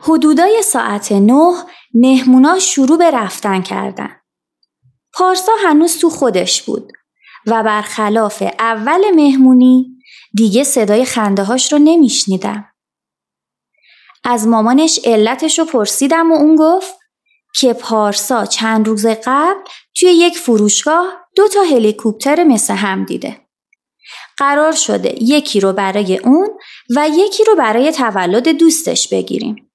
حدودای 0.00 0.62
ساعت 0.62 1.12
نه 1.12 1.64
مهمونا 1.94 2.58
شروع 2.58 2.98
به 2.98 3.10
رفتن 3.10 3.62
کردن. 3.62 4.16
پارسا 5.12 5.52
هنوز 5.64 5.98
تو 5.98 6.10
خودش 6.10 6.62
بود 6.62 6.92
و 7.46 7.62
برخلاف 7.62 8.42
اول 8.58 9.10
مهمونی 9.14 9.86
دیگه 10.36 10.64
صدای 10.64 11.04
خنده 11.04 11.44
هاش 11.44 11.72
رو 11.72 11.78
نمیشنیدم. 11.78 12.69
از 14.24 14.46
مامانش 14.46 15.00
علتش 15.04 15.58
رو 15.58 15.64
پرسیدم 15.64 16.32
و 16.32 16.34
اون 16.34 16.56
گفت 16.56 16.94
که 17.54 17.72
پارسا 17.72 18.46
چند 18.46 18.88
روز 18.88 19.06
قبل 19.06 19.60
توی 19.94 20.08
یک 20.08 20.38
فروشگاه 20.38 21.26
دو 21.36 21.48
تا 21.48 21.62
هلیکوپتر 21.62 22.44
مثل 22.44 22.74
هم 22.74 23.04
دیده. 23.04 23.40
قرار 24.36 24.72
شده 24.72 25.22
یکی 25.22 25.60
رو 25.60 25.72
برای 25.72 26.18
اون 26.18 26.48
و 26.96 27.08
یکی 27.08 27.44
رو 27.44 27.54
برای 27.54 27.92
تولد 27.92 28.48
دوستش 28.48 29.08
بگیریم. 29.08 29.70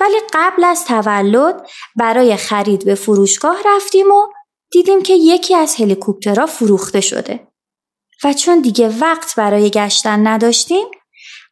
ولی 0.00 0.16
قبل 0.32 0.64
از 0.64 0.84
تولد 0.84 1.68
برای 1.96 2.36
خرید 2.36 2.84
به 2.84 2.94
فروشگاه 2.94 3.56
رفتیم 3.66 4.10
و 4.10 4.26
دیدیم 4.70 5.02
که 5.02 5.14
یکی 5.14 5.54
از 5.54 5.76
هلیکوپترها 5.76 6.46
فروخته 6.46 7.00
شده. 7.00 7.46
و 8.24 8.32
چون 8.32 8.60
دیگه 8.60 8.88
وقت 8.88 9.36
برای 9.36 9.70
گشتن 9.70 10.26
نداشتیم 10.26 10.86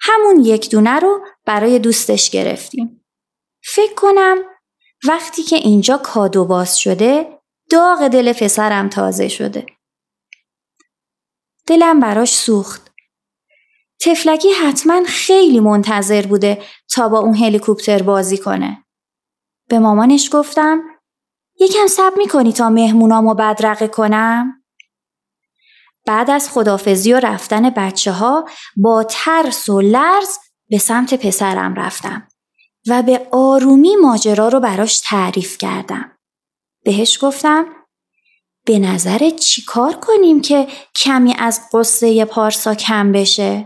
همون 0.00 0.44
یک 0.44 0.70
دونه 0.70 0.98
رو 0.98 1.20
برای 1.48 1.78
دوستش 1.78 2.30
گرفتیم. 2.30 3.04
فکر 3.64 3.94
کنم 3.94 4.38
وقتی 5.08 5.42
که 5.42 5.56
اینجا 5.56 5.96
کادو 5.96 6.44
باز 6.44 6.78
شده 6.78 7.38
داغ 7.70 8.08
دل 8.08 8.32
پسرم 8.32 8.88
تازه 8.88 9.28
شده. 9.28 9.66
دلم 11.66 12.01
براش 12.01 12.34
سوخت. 12.34 12.90
تفلکی 14.01 14.51
حتما 14.51 15.05
خیلی 15.05 15.61
منتظر 15.61 16.26
بوده 16.26 16.62
تا 16.94 17.09
با 17.09 17.18
اون 17.18 17.34
هلیکوپتر 17.34 18.03
بازی 18.03 18.38
کنه. 18.38 18.84
به 19.68 19.78
مامانش 19.78 20.28
گفتم 20.32 20.82
یکم 21.61 21.86
سب 21.86 22.12
می‌کنی 22.16 22.53
تا 22.53 22.70
مهمونامو 22.70 23.34
بدرقه 23.34 23.88
کنم؟ 23.88 24.62
بعد 26.07 26.30
از 26.30 26.51
خدافزی 26.51 27.12
و 27.12 27.20
رفتن 27.20 27.70
بچه 27.70 28.12
ها 28.12 28.49
با 28.76 29.05
ترس 29.05 29.68
و 29.68 29.80
لرز 29.80 30.38
به 30.71 30.79
سمت 30.79 31.27
پسرم 31.27 31.75
رفتم 31.75 32.29
و 32.87 33.03
به 33.03 33.29
آرومی 33.33 33.97
ماجرا 33.97 34.49
رو 34.49 34.61
براش 34.61 35.01
تعریف 35.01 35.59
کردم. 35.59 36.19
بهش 36.85 37.19
گفتم 37.25 37.66
به 38.64 38.79
نظر 38.79 39.31
چی 39.31 39.62
کار 39.62 39.93
کنیم 39.93 40.41
که 40.41 40.69
کمی 40.97 41.35
از 41.39 41.61
قصه 41.73 42.25
پارسا 42.25 42.75
کم 42.75 43.12
بشه؟ 43.12 43.64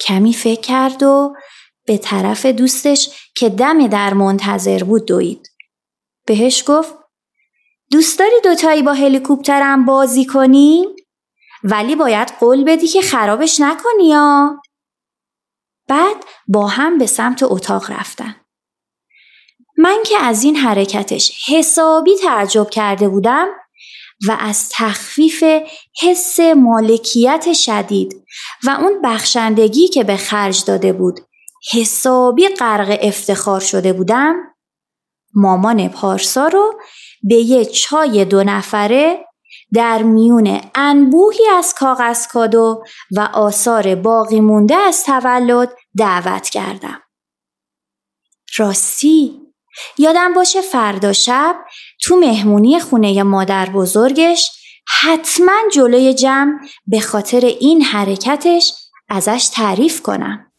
کمی 0.00 0.32
فکر 0.32 0.60
کرد 0.60 1.02
و 1.02 1.34
به 1.86 1.98
طرف 1.98 2.46
دوستش 2.46 3.10
که 3.36 3.48
دم 3.48 3.86
در 3.86 4.14
منتظر 4.14 4.84
بود 4.84 5.06
دوید. 5.06 5.48
بهش 6.26 6.64
گفت 6.66 6.94
دوست 7.90 8.18
داری 8.18 8.40
دوتایی 8.44 8.82
با 8.82 8.92
هلیکوپترم 8.92 9.84
بازی 9.84 10.24
کنیم؟ 10.24 10.88
ولی 11.64 11.96
باید 11.96 12.32
قول 12.40 12.64
بدی 12.64 12.88
که 12.88 13.02
خرابش 13.02 13.60
نکنی 13.60 14.08
یا؟ 14.08 14.60
بعد 15.88 16.16
با 16.48 16.66
هم 16.66 16.98
به 16.98 17.06
سمت 17.06 17.42
اتاق 17.42 17.90
رفتن. 17.90 18.36
من 19.78 19.98
که 20.06 20.18
از 20.18 20.44
این 20.44 20.56
حرکتش 20.56 21.32
حسابی 21.48 22.16
تعجب 22.16 22.70
کرده 22.70 23.08
بودم 23.08 23.48
و 24.28 24.36
از 24.40 24.68
تخفیف 24.72 25.44
حس 26.02 26.40
مالکیت 26.40 27.52
شدید 27.52 28.24
و 28.64 28.70
اون 28.70 29.02
بخشندگی 29.02 29.88
که 29.88 30.04
به 30.04 30.16
خرج 30.16 30.64
داده 30.64 30.92
بود 30.92 31.20
حسابی 31.72 32.48
غرق 32.48 32.98
افتخار 33.02 33.60
شده 33.60 33.92
بودم 33.92 34.34
مامان 35.34 35.88
پارسا 35.88 36.48
رو 36.48 36.80
به 37.22 37.34
یه 37.34 37.64
چای 37.64 38.24
دو 38.24 38.44
نفره 38.44 39.24
در 39.72 40.02
میون 40.02 40.60
انبوهی 40.74 41.46
از 41.56 41.74
کاغذ 41.74 42.26
کادو 42.26 42.84
و 43.16 43.20
آثار 43.20 43.94
باقی 43.94 44.40
مونده 44.40 44.76
از 44.76 45.04
تولد 45.04 45.72
دعوت 45.98 46.48
کردم. 46.48 47.00
راستی 48.58 49.40
یادم 49.98 50.34
باشه 50.34 50.60
فردا 50.60 51.12
شب 51.12 51.56
تو 52.02 52.16
مهمونی 52.16 52.80
خونه 52.80 53.22
مادر 53.22 53.70
بزرگش 53.70 54.50
حتما 55.00 55.52
جلوی 55.72 56.14
جمع 56.14 56.52
به 56.86 57.00
خاطر 57.00 57.40
این 57.40 57.82
حرکتش 57.82 58.72
ازش 59.08 59.48
تعریف 59.54 60.02
کنم. 60.02 60.52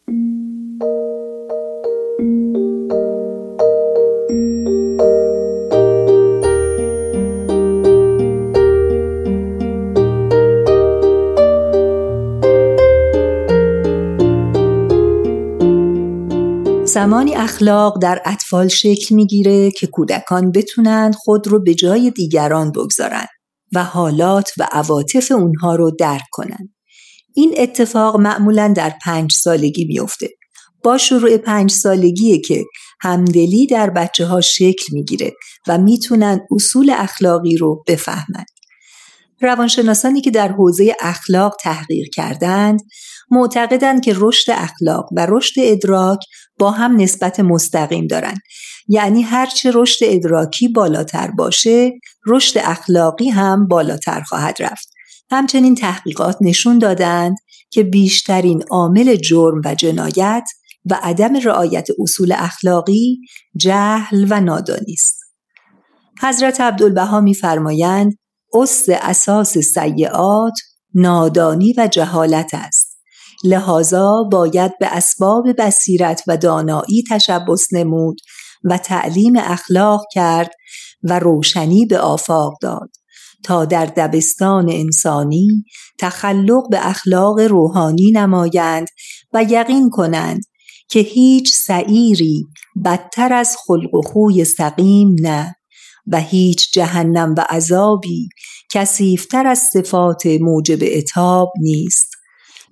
زمانی 16.96 17.36
اخلاق 17.36 18.02
در 18.02 18.22
اطفال 18.26 18.68
شکل 18.68 19.16
می‌گیره 19.16 19.72
که 19.72 19.88
کودکان 19.88 20.52
بتونن 20.52 21.12
خود 21.18 21.48
رو 21.48 21.64
به 21.64 21.74
جای 21.74 22.12
دیگران 22.12 22.72
بگذارن 22.72 23.26
و 23.74 23.84
حالات 23.84 24.52
و 24.58 24.68
عواطف 24.72 25.32
اونها 25.32 25.76
رو 25.76 25.92
درک 26.00 26.24
کنن. 26.32 26.74
این 27.36 27.54
اتفاق 27.58 28.20
معمولا 28.20 28.74
در 28.76 28.94
پنج 29.06 29.32
سالگی 29.32 29.86
میفته. 29.86 30.30
با 30.84 30.98
شروع 30.98 31.38
پنج 31.38 31.72
سالگیه 31.72 32.40
که 32.42 32.64
همدلی 33.02 33.68
در 33.68 33.90
بچه 33.90 34.26
ها 34.26 34.42
شکل 34.42 34.86
می‌گیره 34.92 35.32
و 35.68 35.78
می‌تونن 35.78 36.40
اصول 36.52 36.90
اخلاقی 36.98 37.58
رو 37.58 37.84
بفهمند. 37.88 38.48
روانشناسانی 39.42 40.22
که 40.22 40.32
در 40.32 40.48
حوزه 40.48 40.96
اخلاق 41.02 41.56
تحقیق 41.62 42.08
کردند 42.14 42.80
معتقدند 43.32 44.04
که 44.04 44.14
رشد 44.18 44.52
اخلاق 44.52 45.06
و 45.18 45.28
رشد 45.30 45.54
ادراک 45.58 46.20
با 46.60 46.72
هم 46.72 46.96
نسبت 46.96 47.40
مستقیم 47.40 48.08
دارند 48.08 48.40
یعنی 48.88 49.22
هرچه 49.22 49.72
رشد 49.74 50.06
ادراکی 50.06 50.68
بالاتر 50.68 51.32
باشه 51.32 51.92
رشد 52.28 52.60
اخلاقی 52.64 53.30
هم 53.30 53.68
بالاتر 53.68 54.22
خواهد 54.22 54.58
رفت. 54.60 54.96
همچنین 55.32 55.76
تحقیقات 55.76 56.38
نشون 56.42 56.80
دادند 56.80 57.38
که 57.70 57.84
بیشترین 57.84 58.64
عامل 58.70 59.16
جرم 59.16 59.62
و 59.66 59.76
جنایت 59.76 60.50
و 60.86 61.00
عدم 61.04 61.36
رعایت 61.36 61.88
اصول 62.00 62.34
اخلاقی 62.38 63.20
جهل 63.58 64.26
و 64.30 64.42
نادانی 64.42 64.94
است. 64.94 65.20
حضرت 66.22 66.62
عبدالبها 66.62 67.22
میفرمایند 67.22 68.18
اصل 68.54 68.96
اساس 69.02 69.58
سیعات 69.58 70.54
نادانی 70.94 71.74
و 71.78 71.88
جهالت 71.88 72.54
است. 72.54 72.85
لحاظا 73.46 74.24
باید 74.24 74.72
به 74.80 74.88
اسباب 74.88 75.46
بصیرت 75.58 76.24
و 76.28 76.38
دانایی 76.38 77.04
تشبس 77.10 77.68
نمود 77.74 78.22
و 78.64 78.78
تعلیم 78.78 79.34
اخلاق 79.38 80.06
کرد 80.12 80.52
و 81.04 81.20
روشنی 81.20 81.86
به 81.86 82.00
آفاق 82.00 82.58
داد 82.62 82.90
تا 83.44 83.66
در 83.66 83.86
دبستان 83.86 84.70
انسانی 84.70 85.64
تخلق 86.00 86.70
به 86.70 86.88
اخلاق 86.88 87.40
روحانی 87.40 88.12
نمایند 88.12 88.88
و 89.34 89.44
یقین 89.50 89.90
کنند 89.90 90.42
که 90.90 91.00
هیچ 91.00 91.54
سعیری 91.54 92.46
بدتر 92.86 93.34
از 93.34 93.58
خلق 93.66 93.94
و 93.94 94.02
خوی 94.02 94.46
سقیم 94.46 95.16
نه 95.22 95.56
و 96.08 96.20
هیچ 96.20 96.74
جهنم 96.74 97.36
و 97.38 97.46
عذابی 97.50 98.30
کسیفتر 98.72 99.48
از 99.48 99.60
صفات 99.60 100.26
موجب 100.26 100.80
اتاب 100.82 101.54
نیست. 101.62 102.15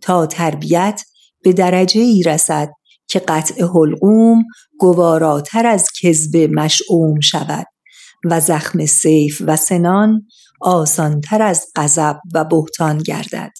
تا 0.04 0.26
تربیت 0.26 1.01
به 1.43 1.54
درجه 1.54 2.01
ای 2.01 2.24
رسد 2.24 2.70
که 3.08 3.20
قطع 3.20 3.64
حلقوم 3.64 4.43
گواراتر 4.80 5.68
از 5.68 5.88
کذب 6.01 6.38
مشعوم 6.38 7.20
شود 7.20 7.66
و 8.26 8.39
زخم 8.39 8.86
سیف 8.86 9.41
و 9.45 9.56
سنان 9.56 10.28
آسانتر 10.62 11.41
از 11.41 11.66
غضب 11.76 12.20
و 12.34 12.45
بهتان 12.45 12.97
گردد. 12.97 13.51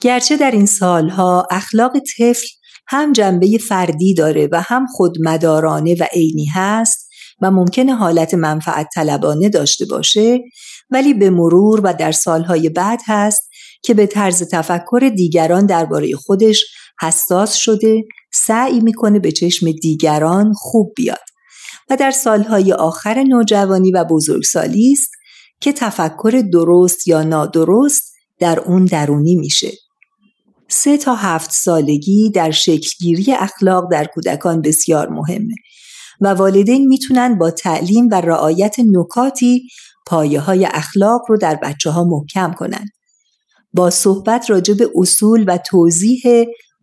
گرچه 0.00 0.36
در 0.36 0.50
این 0.50 0.66
سالها 0.66 1.46
اخلاق 1.50 1.92
طفل 1.98 2.46
هم 2.86 3.12
جنبه 3.12 3.58
فردی 3.68 4.14
داره 4.14 4.48
و 4.52 4.62
هم 4.64 4.86
خودمدارانه 4.86 5.94
و 5.94 6.04
عینی 6.12 6.46
هست 6.46 7.08
و 7.42 7.50
ممکنه 7.50 7.94
حالت 7.94 8.34
منفعت 8.34 8.88
طلبانه 8.94 9.48
داشته 9.48 9.86
باشه 9.86 10.40
ولی 10.90 11.14
به 11.14 11.30
مرور 11.30 11.80
و 11.84 11.94
در 11.94 12.12
سالهای 12.12 12.68
بعد 12.68 13.00
هست 13.06 13.47
که 13.82 13.94
به 13.94 14.06
طرز 14.06 14.42
تفکر 14.52 15.12
دیگران 15.16 15.66
درباره 15.66 16.16
خودش 16.16 16.64
حساس 17.00 17.54
شده 17.54 18.04
سعی 18.32 18.80
می‌کنه 18.80 19.18
به 19.18 19.32
چشم 19.32 19.72
دیگران 19.72 20.52
خوب 20.52 20.92
بیاد 20.96 21.28
و 21.90 21.96
در 21.96 22.10
سالهای 22.10 22.72
آخر 22.72 23.22
نوجوانی 23.22 23.90
و 23.90 24.04
بزرگسالی 24.04 24.92
است 24.92 25.10
که 25.60 25.72
تفکر 25.72 26.42
درست 26.52 27.08
یا 27.08 27.22
نادرست 27.22 28.14
در 28.38 28.60
اون 28.60 28.84
درونی 28.84 29.36
میشه 29.36 29.72
سه 30.68 30.96
تا 30.96 31.14
هفت 31.14 31.50
سالگی 31.52 32.30
در 32.30 32.50
شکلگیری 32.50 33.32
اخلاق 33.32 33.90
در 33.90 34.04
کودکان 34.04 34.62
بسیار 34.62 35.08
مهمه 35.08 35.54
و 36.20 36.28
والدین 36.28 36.88
می‌تونن 36.88 37.38
با 37.38 37.50
تعلیم 37.50 38.08
و 38.12 38.20
رعایت 38.20 38.76
نکاتی 38.78 39.68
پایه 40.06 40.40
های 40.40 40.64
اخلاق 40.64 41.20
رو 41.28 41.36
در 41.36 41.54
بچه 41.62 41.90
ها 41.90 42.04
محکم 42.04 42.52
کنند. 42.52 42.88
با 43.72 43.90
صحبت 43.90 44.50
راجع 44.50 44.74
به 44.74 44.90
اصول 44.96 45.44
و 45.48 45.58
توضیح 45.58 46.22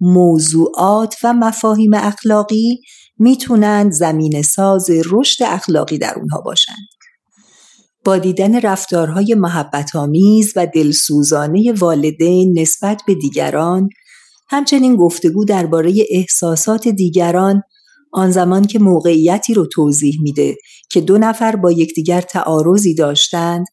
موضوعات 0.01 1.15
و 1.23 1.33
مفاهیم 1.33 1.93
اخلاقی 1.93 2.79
می‌تونند 3.17 3.91
زمین 3.91 4.41
ساز 4.41 4.89
رشد 4.89 5.43
اخلاقی 5.43 5.97
در 5.97 6.13
اونها 6.17 6.41
باشند. 6.41 6.87
با 8.05 8.17
دیدن 8.17 8.61
رفتارهای 8.61 9.35
محبت 9.35 9.95
آمیز 9.95 10.53
و 10.55 10.67
دلسوزانه 10.67 11.73
والدین 11.73 12.59
نسبت 12.59 13.01
به 13.07 13.15
دیگران 13.15 13.89
همچنین 14.49 14.95
گفتگو 14.95 15.45
درباره 15.45 15.93
احساسات 16.09 16.87
دیگران 16.87 17.61
آن 18.11 18.31
زمان 18.31 18.63
که 18.63 18.79
موقعیتی 18.79 19.53
رو 19.53 19.65
توضیح 19.65 20.21
میده 20.21 20.55
که 20.89 21.01
دو 21.01 21.17
نفر 21.17 21.55
با 21.55 21.71
یکدیگر 21.71 22.21
تعارضی 22.21 22.95
داشتند 22.95 23.65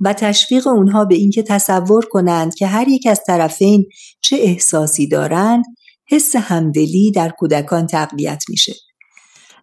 و 0.00 0.12
تشویق 0.12 0.66
اونها 0.66 1.04
به 1.04 1.14
اینکه 1.14 1.42
تصور 1.42 2.04
کنند 2.10 2.54
که 2.54 2.66
هر 2.66 2.88
یک 2.88 3.06
از 3.06 3.20
طرفین 3.26 3.86
چه 4.20 4.36
احساسی 4.36 5.08
دارند 5.08 5.64
حس 6.08 6.36
همدلی 6.36 7.10
در 7.10 7.28
کودکان 7.38 7.86
تقویت 7.86 8.42
میشه. 8.48 8.74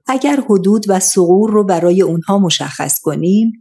اگر 0.07 0.39
حدود 0.49 0.85
و 0.87 0.99
سغور 0.99 1.51
رو 1.51 1.63
برای 1.63 2.01
اونها 2.01 2.39
مشخص 2.39 2.99
کنیم 2.99 3.51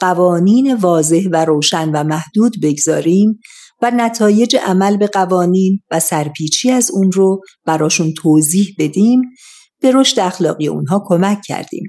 قوانین 0.00 0.74
واضح 0.74 1.28
و 1.32 1.44
روشن 1.44 1.90
و 1.90 2.04
محدود 2.04 2.56
بگذاریم 2.62 3.40
و 3.82 3.90
نتایج 3.90 4.56
عمل 4.56 4.96
به 4.96 5.06
قوانین 5.06 5.80
و 5.90 6.00
سرپیچی 6.00 6.70
از 6.70 6.90
اون 6.90 7.12
رو 7.12 7.40
براشون 7.64 8.12
توضیح 8.12 8.74
بدیم 8.78 9.22
به 9.80 9.92
رشد 9.92 10.20
اخلاقی 10.20 10.68
اونها 10.68 11.02
کمک 11.06 11.38
کردیم. 11.46 11.82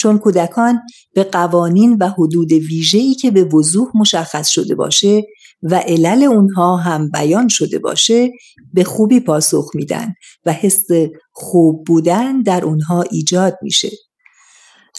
چون 0.00 0.18
کودکان 0.18 0.80
به 1.14 1.24
قوانین 1.24 1.96
و 2.00 2.08
حدود 2.08 2.52
ویژه‌ای 2.52 3.14
که 3.14 3.30
به 3.30 3.44
وضوح 3.44 3.88
مشخص 3.94 4.48
شده 4.48 4.74
باشه 4.74 5.22
و 5.62 5.74
علل 5.74 6.22
اونها 6.22 6.76
هم 6.76 7.10
بیان 7.10 7.48
شده 7.48 7.78
باشه 7.78 8.30
به 8.72 8.84
خوبی 8.84 9.20
پاسخ 9.20 9.70
میدن 9.74 10.14
و 10.46 10.52
حس 10.52 10.86
خوب 11.32 11.84
بودن 11.86 12.42
در 12.42 12.64
اونها 12.64 13.02
ایجاد 13.02 13.58
میشه. 13.62 13.90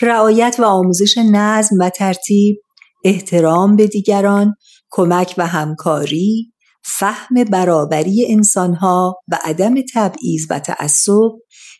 رعایت 0.02 0.56
و 0.60 0.64
آموزش 0.64 1.18
نظم 1.18 1.76
و 1.80 1.90
ترتیب 1.90 2.58
احترام 3.04 3.76
به 3.76 3.88
دیگران 3.88 4.56
کمک 4.90 5.36
و 5.38 5.48
همکاری 5.48 6.54
فهم 6.84 7.44
برابری 7.44 8.26
انسانها 8.30 9.16
و 9.28 9.40
عدم 9.44 9.76
تبعیض 9.94 10.48
و 10.50 10.60
تعصب 10.60 11.32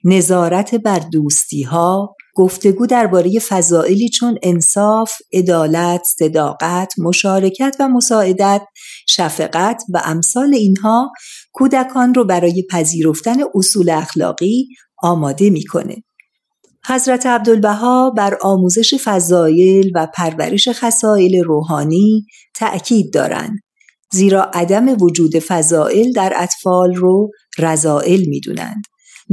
نظارت 0.04 0.76
بر 0.76 1.00
دوستی 1.00 1.64
ها 1.64 2.16
گفتگو 2.36 2.86
درباره 2.86 3.40
فضائلی 3.40 4.10
چون 4.10 4.38
انصاف، 4.44 5.12
عدالت، 5.34 6.02
صداقت، 6.20 6.94
مشارکت 6.98 7.76
و 7.80 7.88
مساعدت، 7.88 8.62
شفقت 9.08 9.84
و 9.94 10.02
امثال 10.06 10.54
اینها 10.54 11.12
کودکان 11.54 12.14
رو 12.14 12.26
برای 12.26 12.64
پذیرفتن 12.70 13.38
اصول 13.56 13.90
اخلاقی 13.90 14.68
آماده 15.04 15.50
می‌کنه. 15.50 16.04
حضرت 16.88 17.26
عبدالبها 17.26 18.10
بر 18.10 18.38
آموزش 18.42 18.94
فضایل 18.94 19.92
و 19.96 20.08
پرورش 20.16 20.70
خصایل 20.70 21.44
روحانی 21.44 22.26
تأکید 22.56 23.14
دارند 23.14 23.60
زیرا 24.12 24.44
عدم 24.44 25.02
وجود 25.02 25.40
فضائل 25.40 26.12
در 26.12 26.34
اطفال 26.36 26.96
رو 26.96 27.32
رضائل 27.58 28.26
می‌دونند 28.28 28.84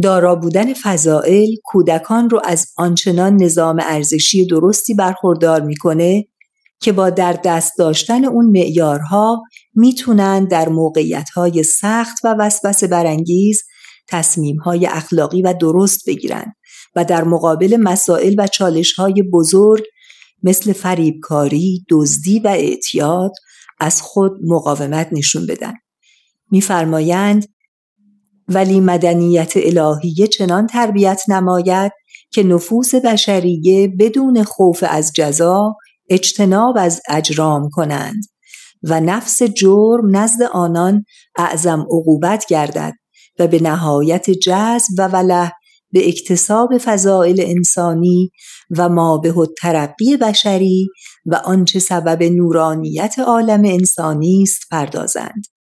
دارا 0.03 0.37
بودن 0.37 0.75
فضائل 0.75 1.49
کودکان 1.65 2.31
رو 2.31 2.41
از 2.45 2.67
آنچنان 2.77 3.43
نظام 3.43 3.77
ارزشی 3.83 4.47
درستی 4.47 4.95
برخوردار 4.95 5.61
می‌کنه 5.61 6.25
که 6.81 6.93
با 6.93 7.11
در 7.11 7.33
دست 7.45 7.73
داشتن 7.79 8.25
اون 8.25 8.47
معیارها 8.47 9.43
می‌تونن 9.75 10.45
در 10.45 10.69
موقعیتهای 10.69 11.63
سخت 11.63 12.17
و 12.25 12.35
وسوسه 12.39 12.87
برانگیز 12.87 13.63
تصمیمهای 14.09 14.87
اخلاقی 14.87 15.43
و 15.43 15.55
درست 15.61 16.09
بگیرن 16.09 16.53
و 16.97 17.05
در 17.05 17.25
مقابل 17.25 17.77
مسائل 17.77 18.35
و 18.39 18.47
چالشهای 18.47 19.23
بزرگ 19.33 19.85
مثل 20.43 20.73
فریبکاری، 20.73 21.85
دزدی 21.91 22.41
و 22.41 22.49
اعتیاد 22.49 23.33
از 23.81 24.03
خود 24.03 24.33
مقاومت 24.45 25.09
نشون 25.13 25.47
بدن. 25.47 25.75
میفرمایند 26.51 27.45
ولی 28.49 28.81
مدنیت 28.81 29.53
الهیه 29.57 30.27
چنان 30.27 30.67
تربیت 30.67 31.23
نماید 31.29 31.93
که 32.33 32.43
نفوس 32.43 32.95
بشریه 32.95 33.89
بدون 33.89 34.45
خوف 34.45 34.85
از 34.89 35.13
جزا 35.15 35.77
اجتناب 36.11 36.77
از 36.79 37.01
اجرام 37.09 37.69
کنند 37.73 38.25
و 38.83 39.01
نفس 39.01 39.43
جرم 39.43 40.17
نزد 40.17 40.43
آنان 40.43 41.05
اعظم 41.37 41.81
عقوبت 41.81 42.47
گردد 42.49 42.95
و 43.39 43.47
به 43.47 43.63
نهایت 43.63 44.31
جذب 44.31 44.93
و 44.99 45.09
وله 45.09 45.53
به 45.93 46.09
اکتساب 46.09 46.79
فضائل 46.79 47.45
انسانی 47.47 48.31
و 48.79 48.89
ما 48.89 49.19
به 49.19 49.35
ترقی 49.63 50.17
بشری 50.17 50.89
و 51.27 51.35
آنچه 51.35 51.79
سبب 51.79 52.23
نورانیت 52.23 53.19
عالم 53.19 53.65
انسانی 53.65 54.43
است 54.43 54.61
پردازند. 54.71 55.58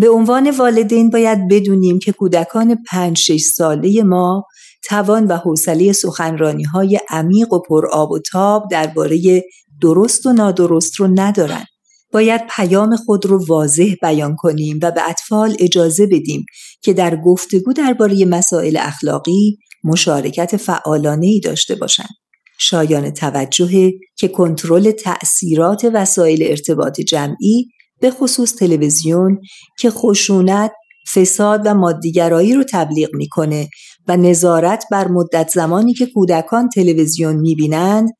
به 0.00 0.10
عنوان 0.10 0.50
والدین 0.50 1.10
باید 1.10 1.48
بدونیم 1.48 1.98
که 1.98 2.12
کودکان 2.12 2.84
پنج 2.90 3.18
شش 3.18 3.40
ساله 3.40 4.02
ما 4.02 4.44
توان 4.82 5.26
و 5.26 5.36
حوصله 5.36 5.92
سخنرانی 5.92 6.62
های 6.62 7.00
عمیق 7.08 7.52
و 7.52 7.58
پر 7.58 7.86
آب 7.92 8.10
و 8.10 8.18
تاب 8.18 8.68
درباره 8.70 9.44
درست 9.82 10.26
و 10.26 10.32
نادرست 10.32 11.00
رو 11.00 11.08
ندارند. 11.14 11.66
باید 12.12 12.40
پیام 12.56 12.96
خود 12.96 13.26
رو 13.26 13.46
واضح 13.46 13.94
بیان 14.02 14.36
کنیم 14.36 14.78
و 14.82 14.90
به 14.90 15.08
اطفال 15.08 15.56
اجازه 15.58 16.06
بدیم 16.06 16.44
که 16.82 16.92
در 16.92 17.16
گفتگو 17.16 17.72
درباره 17.72 18.24
مسائل 18.24 18.78
اخلاقی 18.80 19.58
مشارکت 19.84 20.56
فعالانه 20.56 21.26
ای 21.26 21.40
داشته 21.40 21.74
باشند. 21.74 22.10
شایان 22.58 23.10
توجه 23.10 23.90
که 24.16 24.28
کنترل 24.28 24.90
تأثیرات 24.90 25.90
وسایل 25.94 26.42
ارتباط 26.42 27.00
جمعی 27.00 27.70
به 28.00 28.10
خصوص 28.10 28.54
تلویزیون 28.54 29.40
که 29.78 29.90
خشونت، 29.90 30.72
فساد 31.14 31.62
و 31.64 31.74
مادیگرایی 31.74 32.54
رو 32.54 32.64
تبلیغ 32.72 33.14
می‌کنه 33.14 33.68
و 34.08 34.16
نظارت 34.16 34.84
بر 34.90 35.08
مدت 35.08 35.50
زمانی 35.54 35.94
که 35.94 36.06
کودکان 36.06 36.68
تلویزیون 36.68 37.36
می‌بینند 37.36 38.10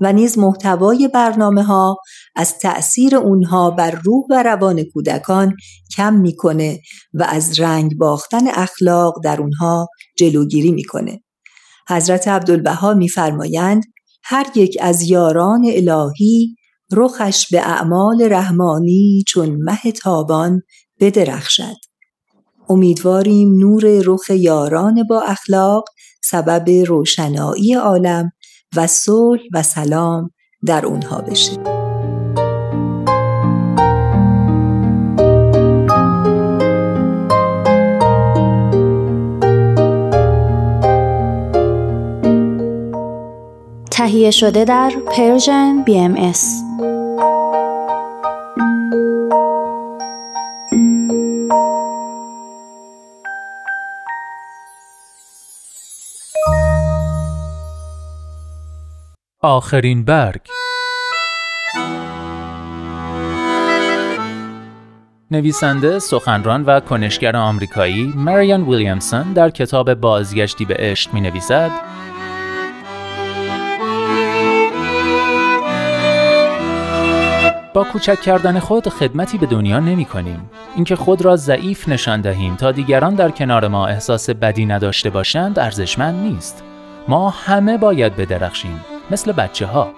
و 0.00 0.12
نیز 0.12 0.38
محتوای 0.38 1.08
برنامه 1.08 1.62
ها 1.62 1.96
از 2.36 2.58
تأثیر 2.58 3.16
اونها 3.16 3.70
بر 3.70 3.90
روح 3.90 4.24
و 4.30 4.42
روان 4.42 4.82
کودکان 4.82 5.56
کم 5.96 6.14
می‌کنه 6.14 6.80
و 7.14 7.22
از 7.28 7.60
رنگ 7.60 7.98
باختن 7.98 8.48
اخلاق 8.48 9.14
در 9.24 9.40
اونها 9.40 9.88
جلوگیری 10.18 10.72
می‌کنه. 10.72 11.20
حضرت 11.88 12.28
عبدالبها 12.28 12.94
میفرمایند 12.94 13.84
هر 14.22 14.46
یک 14.54 14.76
از 14.80 15.02
یاران 15.02 15.64
الهی 15.66 16.56
رخش 16.92 17.46
به 17.50 17.60
اعمال 17.60 18.22
رحمانی 18.22 19.24
چون 19.28 19.56
مه 19.62 19.92
تابان 19.92 20.62
بدرخشد. 21.00 21.76
امیدواریم 22.68 23.58
نور 23.58 23.84
رخ 24.04 24.30
یاران 24.30 25.06
با 25.10 25.22
اخلاق 25.22 25.84
سبب 26.22 26.70
روشنایی 26.86 27.74
عالم 27.74 28.32
و 28.76 28.86
صلح 28.86 29.40
و 29.54 29.62
سلام 29.62 30.30
در 30.66 30.86
اونها 30.86 31.20
بشه 31.20 31.52
تهیه 43.90 44.30
شده 44.30 44.64
در 44.64 44.92
پرژن 45.06 45.84
BMS 45.88 46.69
آخرین 59.42 60.04
برگ 60.04 60.40
نویسنده، 65.30 65.98
سخنران 65.98 66.64
و 66.64 66.80
کنشگر 66.80 67.36
آمریکایی 67.36 68.12
مریان 68.16 68.62
ویلیامسون 68.62 69.32
در 69.32 69.50
کتاب 69.50 69.94
بازگشتی 69.94 70.64
به 70.64 70.74
عشق 70.78 71.14
می 71.14 71.20
نویسد 71.20 71.70
با 77.74 77.84
کوچک 77.84 78.20
کردن 78.20 78.58
خود 78.58 78.88
خدمتی 78.88 79.38
به 79.38 79.46
دنیا 79.46 79.80
نمی 79.80 80.04
کنیم. 80.04 80.50
اینکه 80.74 80.96
خود 80.96 81.22
را 81.22 81.36
ضعیف 81.36 81.88
نشان 81.88 82.20
دهیم 82.20 82.56
تا 82.56 82.72
دیگران 82.72 83.14
در 83.14 83.30
کنار 83.30 83.68
ما 83.68 83.86
احساس 83.86 84.30
بدی 84.30 84.66
نداشته 84.66 85.10
باشند 85.10 85.58
ارزشمند 85.58 86.22
نیست. 86.22 86.64
ما 87.08 87.30
همه 87.30 87.78
باید 87.78 88.16
بدرخشیم. 88.16 88.84
مثل 89.10 89.32
بچه 89.32 89.66
ها. 89.66 89.90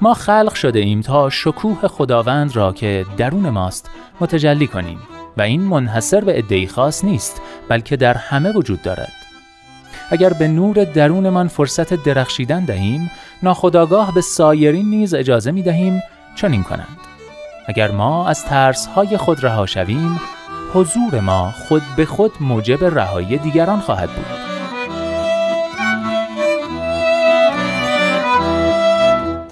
ما 0.00 0.14
خلق 0.14 0.54
شده 0.54 0.78
ایم 0.78 1.00
تا 1.00 1.30
شکوه 1.30 1.88
خداوند 1.88 2.56
را 2.56 2.72
که 2.72 3.06
درون 3.16 3.50
ماست 3.50 3.90
متجلی 4.20 4.66
کنیم 4.66 4.98
و 5.36 5.42
این 5.42 5.60
منحصر 5.60 6.20
به 6.20 6.38
ادهی 6.38 6.66
خاص 6.66 7.04
نیست 7.04 7.42
بلکه 7.68 7.96
در 7.96 8.14
همه 8.14 8.52
وجود 8.52 8.82
دارد. 8.82 9.12
اگر 10.10 10.32
به 10.32 10.48
نور 10.48 10.84
درونمان 10.84 11.48
فرصت 11.48 11.94
درخشیدن 11.94 12.64
دهیم 12.64 13.10
ناخداگاه 13.42 14.14
به 14.14 14.20
سایرین 14.20 14.90
نیز 14.90 15.14
اجازه 15.14 15.50
می 15.50 15.62
دهیم 15.62 16.02
چنین 16.34 16.62
کنند. 16.62 16.98
اگر 17.66 17.90
ما 17.90 18.28
از 18.28 18.44
ترس 18.44 18.86
های 18.86 19.16
خود 19.16 19.44
رها 19.44 19.66
شویم 19.66 20.20
حضور 20.74 21.20
ما 21.20 21.54
خود 21.68 21.82
به 21.96 22.06
خود 22.06 22.32
موجب 22.40 22.84
رهایی 22.84 23.38
دیگران 23.38 23.80
خواهد 23.80 24.10
بود. 24.10 24.43